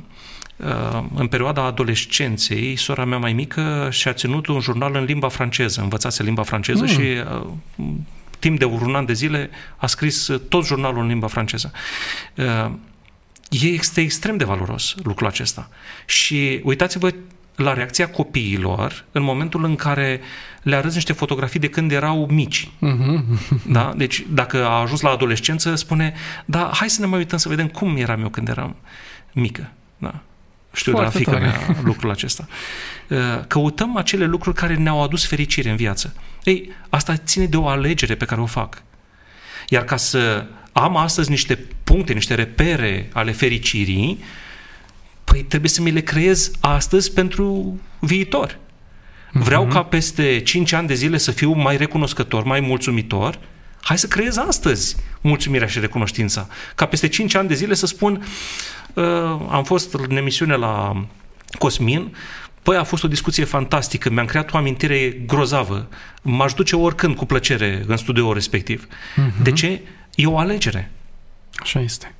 Uh, 0.65 1.03
în 1.15 1.27
perioada 1.27 1.63
adolescenței, 1.63 2.75
sora 2.75 3.05
mea 3.05 3.17
mai 3.17 3.33
mică 3.33 3.87
și-a 3.91 4.13
ținut 4.13 4.47
un 4.47 4.59
jurnal 4.59 4.95
în 4.95 5.03
limba 5.03 5.27
franceză, 5.27 5.81
învățase 5.81 6.23
limba 6.23 6.43
franceză 6.43 6.81
mm. 6.81 6.87
și 6.87 7.01
uh, 7.01 7.85
timp 8.39 8.59
de 8.59 8.65
un 8.65 8.95
an 8.95 9.05
de 9.05 9.13
zile 9.13 9.49
a 9.77 9.87
scris 9.87 10.31
tot 10.49 10.65
jurnalul 10.65 11.01
în 11.01 11.07
limba 11.07 11.27
franceză. 11.27 11.71
Uh, 12.35 12.71
este 13.49 14.01
extrem 14.01 14.37
de 14.37 14.43
valoros 14.43 14.95
lucrul 15.03 15.27
acesta. 15.27 15.69
Și 16.05 16.59
uitați-vă 16.63 17.13
la 17.59 17.73
reacția 17.73 18.09
copiilor 18.09 19.05
în 19.11 19.21
momentul 19.21 19.63
în 19.63 19.75
care 19.75 20.21
le 20.63 20.75
arăți 20.75 20.95
niște 20.95 21.13
fotografii 21.13 21.59
de 21.59 21.69
când 21.69 21.91
erau 21.91 22.27
mici. 22.31 22.69
Uh-huh. 22.69 23.23
Da? 23.67 23.93
Deci 23.97 24.25
dacă 24.29 24.65
a 24.65 24.81
ajuns 24.81 25.01
la 25.01 25.09
adolescență, 25.09 25.75
spune, 25.75 26.13
da, 26.45 26.69
hai 26.73 26.89
să 26.89 27.01
ne 27.01 27.07
mai 27.07 27.17
uităm 27.17 27.37
să 27.37 27.49
vedem 27.49 27.67
cum 27.67 27.97
eram 27.97 28.21
eu 28.21 28.29
când 28.29 28.47
eram 28.47 28.75
mică. 29.33 29.71
Da? 29.97 30.19
Știu 30.73 30.91
Foarte 30.91 31.17
de 31.17 31.23
la 31.23 31.31
fică 31.31 31.45
mea 31.45 31.75
lucrul 31.83 32.09
acesta. 32.09 32.47
Uh, 33.07 33.17
căutăm 33.47 33.97
acele 33.97 34.25
lucruri 34.25 34.55
care 34.55 34.75
ne-au 34.75 35.03
adus 35.03 35.25
fericire 35.25 35.69
în 35.69 35.75
viață. 35.75 36.13
Ei, 36.43 36.71
asta 36.89 37.17
ține 37.17 37.45
de 37.45 37.57
o 37.57 37.67
alegere 37.67 38.15
pe 38.15 38.25
care 38.25 38.41
o 38.41 38.45
fac. 38.45 38.81
Iar 39.69 39.83
ca 39.83 39.95
să 39.97 40.45
am 40.71 40.97
astăzi 40.97 41.29
niște 41.29 41.65
puncte, 41.83 42.13
niște 42.13 42.35
repere 42.35 43.09
ale 43.13 43.31
fericirii, 43.31 44.19
păi 45.29 45.43
trebuie 45.43 45.69
să 45.69 45.81
mi 45.81 45.91
le 45.91 46.01
creez 46.01 46.51
astăzi 46.59 47.13
pentru 47.13 47.79
viitor. 47.99 48.57
Vreau 49.31 49.67
uh-huh. 49.67 49.71
ca 49.71 49.83
peste 49.83 50.39
5 50.39 50.71
ani 50.71 50.87
de 50.87 50.93
zile 50.93 51.17
să 51.17 51.31
fiu 51.31 51.51
mai 51.51 51.77
recunoscător, 51.77 52.43
mai 52.43 52.59
mulțumitor, 52.59 53.39
hai 53.81 53.97
să 53.97 54.07
creez 54.07 54.37
astăzi 54.37 54.95
mulțumirea 55.21 55.67
și 55.67 55.79
recunoștința. 55.79 56.47
Ca 56.75 56.85
peste 56.85 57.07
5 57.07 57.35
ani 57.35 57.47
de 57.47 57.53
zile 57.53 57.73
să 57.73 57.85
spun, 57.85 58.25
uh, 58.93 59.03
am 59.49 59.63
fost 59.63 59.93
în 59.93 60.17
emisiune 60.17 60.55
la 60.55 61.05
Cosmin, 61.57 62.15
Păi 62.63 62.77
a 62.77 62.83
fost 62.83 63.03
o 63.03 63.07
discuție 63.07 63.43
fantastică, 63.43 64.09
mi-am 64.09 64.25
creat 64.25 64.53
o 64.53 64.57
amintire 64.57 65.09
grozavă. 65.09 65.89
M-aș 66.21 66.53
duce 66.53 66.75
oricând 66.75 67.15
cu 67.15 67.25
plăcere 67.25 67.83
în 67.87 67.97
studioul 67.97 68.33
respectiv. 68.33 68.87
Uh-huh. 68.87 69.43
De 69.43 69.51
ce? 69.51 69.81
E 70.15 70.25
o 70.25 70.37
alegere. 70.37 70.91
Așa 71.55 71.79
este. 71.79 72.13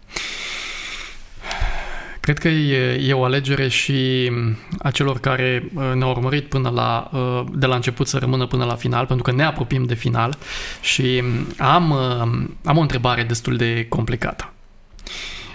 Cred 2.29 2.41
că 2.41 2.47
e, 2.47 3.07
e 3.09 3.13
o 3.13 3.23
alegere 3.23 3.67
și 3.67 4.31
a 4.79 4.91
celor 4.91 5.19
care 5.19 5.63
uh, 5.73 5.91
ne-au 5.93 6.09
urmărit 6.09 6.45
până 6.45 6.69
la, 6.69 7.09
uh, 7.13 7.45
de 7.53 7.65
la 7.65 7.75
început 7.75 8.07
să 8.07 8.17
rămână 8.17 8.45
până 8.45 8.65
la 8.65 8.75
final, 8.75 9.05
pentru 9.05 9.23
că 9.23 9.31
ne 9.31 9.43
apropiem 9.43 9.83
de 9.83 9.93
final 9.93 10.37
și 10.81 11.23
am, 11.57 11.89
uh, 11.89 12.47
am 12.63 12.77
o 12.77 12.81
întrebare 12.81 13.23
destul 13.23 13.57
de 13.57 13.85
complicată. 13.87 14.53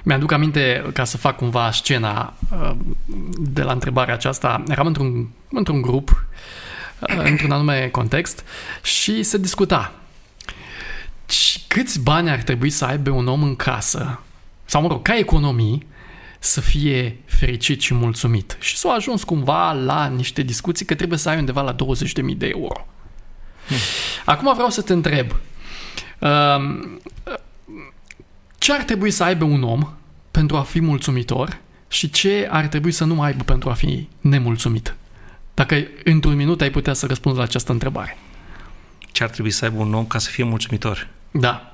Mi-aduc 0.04 0.32
aminte, 0.32 0.90
ca 0.92 1.04
să 1.04 1.16
fac 1.16 1.36
cumva 1.36 1.70
scena 1.70 2.34
de 3.38 3.62
la 3.62 3.72
întrebarea 3.72 4.14
aceasta, 4.14 4.62
eram 4.68 4.86
într-un, 4.86 5.28
într-un 5.48 5.82
grup, 5.82 6.26
într-un 7.24 7.50
anume 7.50 7.88
context 7.92 8.44
și 8.82 9.22
se 9.22 9.38
discuta 9.38 9.92
câți 11.68 12.00
bani 12.00 12.30
ar 12.30 12.42
trebui 12.42 12.70
să 12.70 12.84
aibă 12.84 13.10
un 13.10 13.26
om 13.26 13.42
în 13.42 13.56
casă, 13.56 14.20
sau 14.64 14.82
mă 14.82 14.88
rog, 14.88 15.02
ca 15.02 15.16
economii, 15.16 15.92
să 16.44 16.60
fie 16.60 17.16
fericit 17.24 17.80
și 17.80 17.94
mulțumit. 17.94 18.56
Și 18.60 18.76
s-a 18.76 18.90
ajuns 18.90 19.24
cumva 19.24 19.72
la 19.72 20.06
niște 20.06 20.42
discuții 20.42 20.86
că 20.86 20.94
trebuie 20.94 21.18
să 21.18 21.28
ai 21.28 21.38
undeva 21.38 21.62
la 21.62 21.74
20.000 21.74 22.36
de 22.36 22.46
euro. 22.46 22.86
Acum 24.24 24.54
vreau 24.54 24.70
să 24.70 24.82
te 24.82 24.92
întreb. 24.92 25.30
Um, 26.18 27.00
ce 28.58 28.72
ar 28.72 28.82
trebui 28.82 29.10
să 29.10 29.24
aibă 29.24 29.44
un 29.44 29.62
om 29.62 29.88
pentru 30.30 30.56
a 30.56 30.62
fi 30.62 30.80
mulțumitor 30.80 31.60
și 31.88 32.10
ce 32.10 32.48
ar 32.50 32.66
trebui 32.66 32.92
să 32.92 33.04
nu 33.04 33.22
aibă 33.22 33.44
pentru 33.44 33.70
a 33.70 33.72
fi 33.72 34.08
nemulțumit? 34.20 34.94
Dacă 35.54 35.86
într-un 36.04 36.34
minut 36.34 36.60
ai 36.60 36.70
putea 36.70 36.92
să 36.92 37.06
răspunzi 37.06 37.38
la 37.38 37.44
această 37.44 37.72
întrebare. 37.72 38.18
Ce 39.12 39.22
ar 39.22 39.30
trebui 39.30 39.50
să 39.50 39.64
aibă 39.64 39.82
un 39.82 39.94
om 39.94 40.06
ca 40.06 40.18
să 40.18 40.30
fie 40.30 40.44
mulțumitor? 40.44 41.08
Da. 41.30 41.73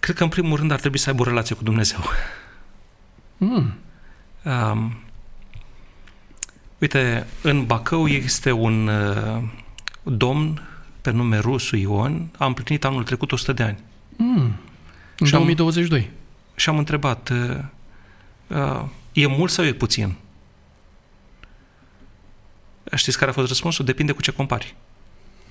Cred 0.00 0.16
că 0.16 0.22
în 0.22 0.28
primul 0.28 0.56
rând 0.56 0.70
ar 0.70 0.80
trebui 0.80 0.98
să 0.98 1.08
aibă 1.10 1.22
o 1.22 1.24
relație 1.24 1.54
cu 1.54 1.62
Dumnezeu. 1.62 1.98
Mm. 3.36 3.74
Uh, 4.44 4.90
uite, 6.78 7.26
în 7.42 7.64
Bacău 7.66 8.06
este 8.06 8.50
un 8.50 8.86
uh, 8.86 9.42
domn 10.02 10.62
pe 11.00 11.10
nume 11.10 11.38
Rusu 11.38 11.76
Ion, 11.76 12.28
a 12.38 12.46
împlinit 12.46 12.84
anul 12.84 13.04
trecut 13.04 13.32
100 13.32 13.52
de 13.52 13.62
ani. 13.62 13.78
Mm. 14.16 14.54
În 15.18 15.26
Și 15.26 15.34
am- 15.34 15.40
2022. 15.40 16.10
Și 16.54 16.68
am 16.68 16.78
întrebat, 16.78 17.28
uh, 17.28 17.58
uh, 18.46 18.82
e 19.12 19.26
mult 19.26 19.50
sau 19.50 19.64
e 19.64 19.72
puțin? 19.72 20.14
Știți 22.94 23.18
care 23.18 23.30
a 23.30 23.34
fost 23.34 23.48
răspunsul? 23.48 23.84
Depinde 23.84 24.12
cu 24.12 24.22
ce 24.22 24.30
compari. 24.30 24.74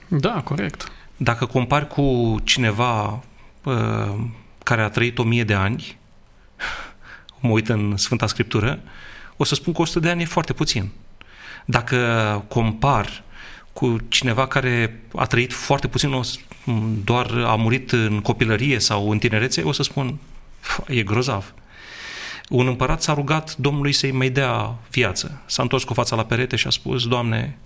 Da, 0.08 0.42
corect. 0.42 0.92
Dacă 1.24 1.46
compari 1.46 1.88
cu 1.88 2.38
cineva 2.44 3.24
uh, 3.64 4.14
care 4.64 4.82
a 4.82 4.90
trăit 4.90 5.18
o 5.20 5.24
mie 5.24 5.44
de 5.44 5.54
ani, 5.54 5.98
mă 7.40 7.50
uit 7.50 7.70
în 7.70 7.98
Sfânta 7.98 8.28
Scriptură, 8.28 8.80
o 9.38 9.44
să 9.44 9.56
spun 9.56 9.74
că 9.74 9.82
100 9.82 10.00
de 10.00 10.10
ani 10.10 10.22
e 10.22 10.26
foarte 10.26 10.54
puțin. 10.54 10.90
Dacă 11.66 11.98
compar 12.48 13.24
cu 13.74 13.98
cineva 14.08 14.48
care 14.48 15.02
a 15.16 15.26
trăit 15.26 15.54
foarte 15.54 15.88
puțin, 15.88 16.14
o 16.14 16.22
să- 16.22 16.38
doar 17.04 17.32
a 17.46 17.56
murit 17.56 17.92
în 17.92 18.20
copilărie 18.22 18.80
sau 18.80 19.10
în 19.12 19.18
tinerețe, 19.18 19.62
o 19.62 19.72
să 19.72 19.84
spun, 19.84 20.18
"F- 20.62 20.88
e 20.88 21.04
grozav. 21.04 21.54
Un 22.50 22.68
împărat 22.68 23.02
s-a 23.02 23.14
rugat 23.14 23.56
Domnului 23.56 23.92
să-i 23.92 24.12
mai 24.12 24.30
dea 24.30 24.76
viață. 24.92 25.42
S-a 25.46 25.62
întors 25.62 25.84
cu 25.84 25.94
fața 25.94 26.16
la 26.16 26.26
perete 26.26 26.56
și 26.56 26.68
a 26.68 26.70
spus, 26.70 27.08
Doamne, 27.08 27.58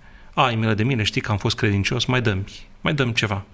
ai 0.44 0.54
milă 0.54 0.74
de 0.74 0.82
mine, 0.82 1.02
știi 1.02 1.20
că 1.20 1.30
am 1.30 1.38
fost 1.38 1.56
credincios, 1.56 2.04
mai 2.04 2.22
dăm 2.22 2.46
mai 2.80 2.94
dăm 2.94 3.12
ceva. 3.12 3.44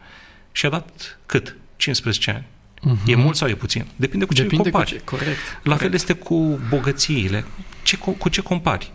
Și 0.52 0.66
a 0.66 0.68
dat 0.68 1.18
cât? 1.26 1.56
15 1.76 2.30
ani. 2.30 2.44
Mhm. 2.82 3.10
E 3.10 3.14
mult 3.14 3.36
sau 3.36 3.48
e 3.48 3.54
puțin? 3.54 3.86
Depinde 3.96 4.24
cu 4.24 4.34
ce 4.34 4.42
Depinde 4.42 4.62
cu 4.62 4.70
compari. 4.70 4.90
ce, 4.90 5.04
corect. 5.04 5.38
La 5.62 5.76
fel 5.76 5.76
corect. 5.76 5.94
este 5.94 6.12
cu 6.12 6.60
bogățiile. 6.68 7.44
Ce, 7.82 7.96
cu 7.96 8.28
ce 8.28 8.40
compari? 8.40 8.92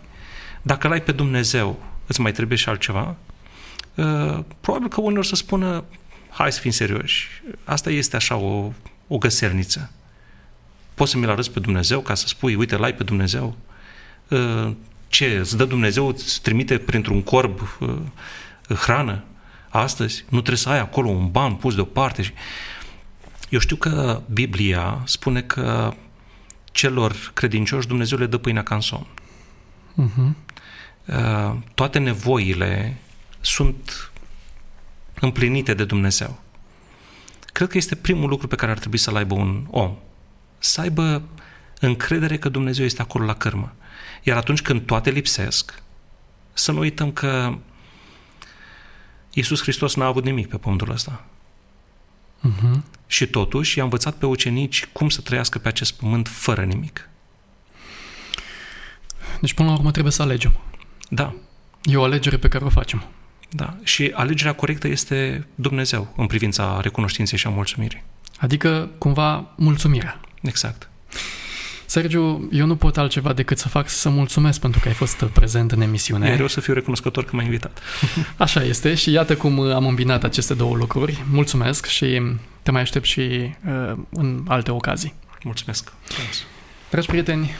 Dacă 0.62 0.88
l-ai 0.88 1.02
pe 1.02 1.12
Dumnezeu, 1.12 1.82
îți 2.06 2.20
mai 2.20 2.32
trebuie 2.32 2.58
și 2.58 2.68
altceva? 2.68 3.16
Uh, 3.94 4.38
probabil 4.60 4.88
că 4.88 5.00
unii 5.00 5.18
or 5.18 5.24
să 5.24 5.34
spună, 5.34 5.84
hai 6.30 6.52
să 6.52 6.60
fim 6.60 6.70
serioși, 6.70 7.42
asta 7.64 7.90
este 7.90 8.16
așa 8.16 8.36
o, 8.36 8.72
o 9.06 9.18
găserniță. 9.18 9.90
Poți 10.94 11.10
să 11.10 11.18
mi-l 11.18 11.30
arăți 11.30 11.50
pe 11.50 11.60
Dumnezeu 11.60 12.00
ca 12.00 12.14
să 12.14 12.26
spui, 12.26 12.54
uite, 12.54 12.76
l-ai 12.76 12.94
pe 12.94 13.02
Dumnezeu? 13.02 13.56
Uh, 14.28 14.70
ce, 15.08 15.36
îți 15.36 15.56
dă 15.56 15.64
Dumnezeu, 15.64 16.08
îți 16.08 16.42
trimite 16.42 16.78
printr-un 16.78 17.22
corb 17.22 17.60
uh, 17.80 18.76
hrană 18.76 19.24
astăzi? 19.68 20.24
Nu 20.28 20.38
trebuie 20.38 20.56
să 20.56 20.68
ai 20.68 20.78
acolo 20.78 21.08
un 21.08 21.30
ban 21.30 21.54
pus 21.54 21.74
deoparte 21.74 22.22
și... 22.22 22.32
Eu 23.48 23.58
știu 23.58 23.76
că 23.76 24.22
Biblia 24.32 25.02
spune 25.04 25.42
că 25.42 25.94
celor 26.64 27.30
credincioși 27.34 27.86
Dumnezeu 27.86 28.18
le 28.18 28.26
dă 28.26 28.38
pâinea 28.38 28.62
ca 28.62 28.74
în 28.74 28.80
somn. 28.80 29.06
Mhm. 29.94 30.36
Uh, 31.04 31.56
Toate 31.74 31.98
nevoile 31.98 32.96
sunt 33.40 34.10
împlinite 35.20 35.74
de 35.74 35.84
Dumnezeu. 35.84 36.42
Cred 37.52 37.68
că 37.68 37.76
este 37.76 37.94
primul 37.94 38.28
lucru 38.28 38.46
pe 38.46 38.56
care 38.56 38.70
ar 38.70 38.78
trebui 38.78 38.98
să-l 38.98 39.16
aibă 39.16 39.34
un 39.34 39.66
om. 39.70 39.96
Să 40.58 40.80
aibă 40.80 41.22
încredere 41.80 42.38
că 42.38 42.48
Dumnezeu 42.48 42.84
este 42.84 43.02
acolo 43.02 43.24
la 43.24 43.34
cărmă. 43.34 43.72
Iar 44.22 44.36
atunci 44.36 44.62
când 44.62 44.86
toate 44.86 45.10
lipsesc, 45.10 45.82
să 46.52 46.72
nu 46.72 46.78
uităm 46.78 47.12
că 47.12 47.58
Iisus 49.32 49.60
Hristos 49.62 49.94
n-a 49.94 50.06
avut 50.06 50.24
nimic 50.24 50.48
pe 50.48 50.56
pământul 50.56 50.90
ăsta. 50.90 51.24
Mhm. 52.40 52.84
Și 53.06 53.26
totuși 53.26 53.78
i-a 53.78 53.84
învățat 53.84 54.14
pe 54.14 54.26
ucenici 54.26 54.86
cum 54.86 55.08
să 55.08 55.20
trăiască 55.20 55.58
pe 55.58 55.68
acest 55.68 55.92
pământ 55.92 56.28
fără 56.28 56.64
nimic. 56.64 57.08
Deci 59.40 59.52
până 59.54 59.68
la 59.68 59.74
urmă 59.74 59.90
trebuie 59.90 60.12
să 60.12 60.22
alegem. 60.22 60.52
Da, 61.10 61.34
E 61.82 61.96
o 61.96 62.02
alegere 62.02 62.36
pe 62.36 62.48
care 62.48 62.64
o 62.64 62.68
facem. 62.68 63.04
da. 63.50 63.76
Și 63.82 64.12
alegerea 64.14 64.54
corectă 64.54 64.88
este 64.88 65.46
Dumnezeu 65.54 66.12
în 66.16 66.26
privința 66.26 66.80
recunoștinței 66.80 67.38
și 67.38 67.46
a 67.46 67.50
mulțumirii. 67.50 68.02
Adică, 68.38 68.90
cumva, 68.98 69.52
mulțumirea. 69.56 70.20
Exact. 70.42 70.88
Sergiu, 71.90 72.48
eu 72.52 72.66
nu 72.66 72.76
pot 72.76 72.96
altceva 72.96 73.32
decât 73.32 73.58
să 73.58 73.68
fac 73.68 73.88
să 73.88 74.08
mulțumesc 74.08 74.60
pentru 74.60 74.80
că 74.80 74.88
ai 74.88 74.94
fost 74.94 75.24
prezent 75.24 75.72
în 75.72 75.80
emisiune. 75.80 76.28
Iar 76.28 76.40
eu 76.40 76.46
să 76.46 76.60
fiu 76.60 76.72
recunoscător 76.72 77.24
că 77.24 77.36
m-ai 77.36 77.44
invitat. 77.44 77.80
Așa 78.36 78.62
este 78.62 78.94
și 78.94 79.10
iată 79.10 79.36
cum 79.36 79.60
am 79.60 79.86
îmbinat 79.86 80.24
aceste 80.24 80.54
două 80.54 80.76
lucruri. 80.76 81.24
Mulțumesc 81.30 81.86
și 81.86 82.22
te 82.62 82.70
mai 82.70 82.80
aștept 82.80 83.04
și 83.04 83.20
uh, 83.20 83.98
în 84.10 84.44
alte 84.48 84.70
ocazii. 84.70 85.14
Mulțumesc. 85.44 85.92
Mulțumesc. 86.00 86.42
Dragi 86.90 87.06
prieteni, 87.06 87.50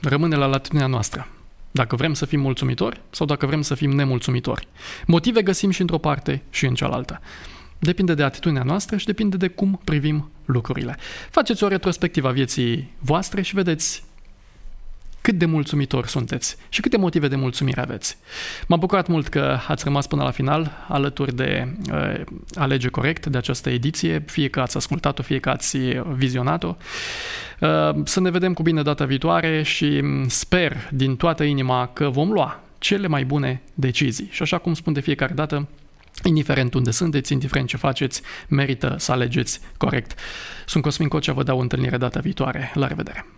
rămâne 0.00 0.36
la 0.36 0.46
latitudinea 0.46 0.86
noastră. 0.86 1.28
Dacă 1.70 1.96
vrem 1.96 2.14
să 2.14 2.26
fim 2.26 2.40
mulțumitori 2.40 3.00
sau 3.10 3.26
dacă 3.26 3.46
vrem 3.46 3.62
să 3.62 3.74
fim 3.74 3.90
nemulțumitori. 3.90 4.68
Motive 5.06 5.42
găsim 5.42 5.70
și 5.70 5.80
într-o 5.80 5.98
parte 5.98 6.42
și 6.50 6.66
în 6.66 6.74
cealaltă. 6.74 7.20
Depinde 7.78 8.14
de 8.14 8.22
atitudinea 8.22 8.62
noastră 8.62 8.96
și 8.96 9.06
depinde 9.06 9.36
de 9.36 9.48
cum 9.48 9.80
privim 9.84 10.30
lucrurile. 10.44 10.96
Faceți 11.30 11.64
o 11.64 11.68
retrospectivă 11.68 12.28
a 12.28 12.32
vieții 12.32 12.90
voastre 12.98 13.42
și 13.42 13.54
vedeți 13.54 14.04
cât 15.26 15.38
de 15.38 15.46
mulțumitori 15.46 16.08
sunteți 16.08 16.56
și 16.68 16.80
câte 16.80 16.96
motive 16.96 17.28
de 17.28 17.36
mulțumire 17.36 17.80
aveți. 17.80 18.18
M-am 18.66 18.78
bucurat 18.78 19.06
mult 19.06 19.28
că 19.28 19.58
ați 19.66 19.84
rămas 19.84 20.06
până 20.06 20.22
la 20.22 20.30
final 20.30 20.70
alături 20.88 21.34
de 21.34 21.76
uh, 21.92 22.20
Alege 22.54 22.88
Corect, 22.88 23.26
de 23.26 23.38
această 23.38 23.70
ediție, 23.70 24.22
fie 24.26 24.48
că 24.48 24.60
ați 24.60 24.76
ascultat-o, 24.76 25.22
fie 25.22 25.38
că 25.38 25.50
ați 25.50 25.78
vizionat-o. 26.14 26.76
Uh, 27.60 27.94
să 28.04 28.20
ne 28.20 28.30
vedem 28.30 28.52
cu 28.52 28.62
bine 28.62 28.82
data 28.82 29.04
viitoare 29.04 29.62
și 29.62 30.02
sper 30.26 30.76
din 30.92 31.16
toată 31.16 31.44
inima 31.44 31.90
că 31.92 32.08
vom 32.08 32.32
lua 32.32 32.60
cele 32.78 33.06
mai 33.06 33.24
bune 33.24 33.62
decizii. 33.74 34.28
Și 34.30 34.42
așa 34.42 34.58
cum 34.58 34.74
spun 34.74 34.92
de 34.92 35.00
fiecare 35.00 35.34
dată, 35.34 35.68
indiferent 36.26 36.74
unde 36.74 36.90
sunteți, 36.90 37.32
indiferent 37.32 37.68
ce 37.68 37.76
faceți, 37.76 38.22
merită 38.48 38.94
să 38.98 39.12
alegeți 39.12 39.60
corect. 39.76 40.18
Sunt 40.66 40.82
Cosmin 40.82 41.08
Cocea, 41.08 41.32
vă 41.32 41.42
dau 41.42 41.58
o 41.58 41.60
întâlnire 41.60 41.96
data 41.96 42.20
viitoare. 42.20 42.70
La 42.74 42.86
revedere! 42.86 43.35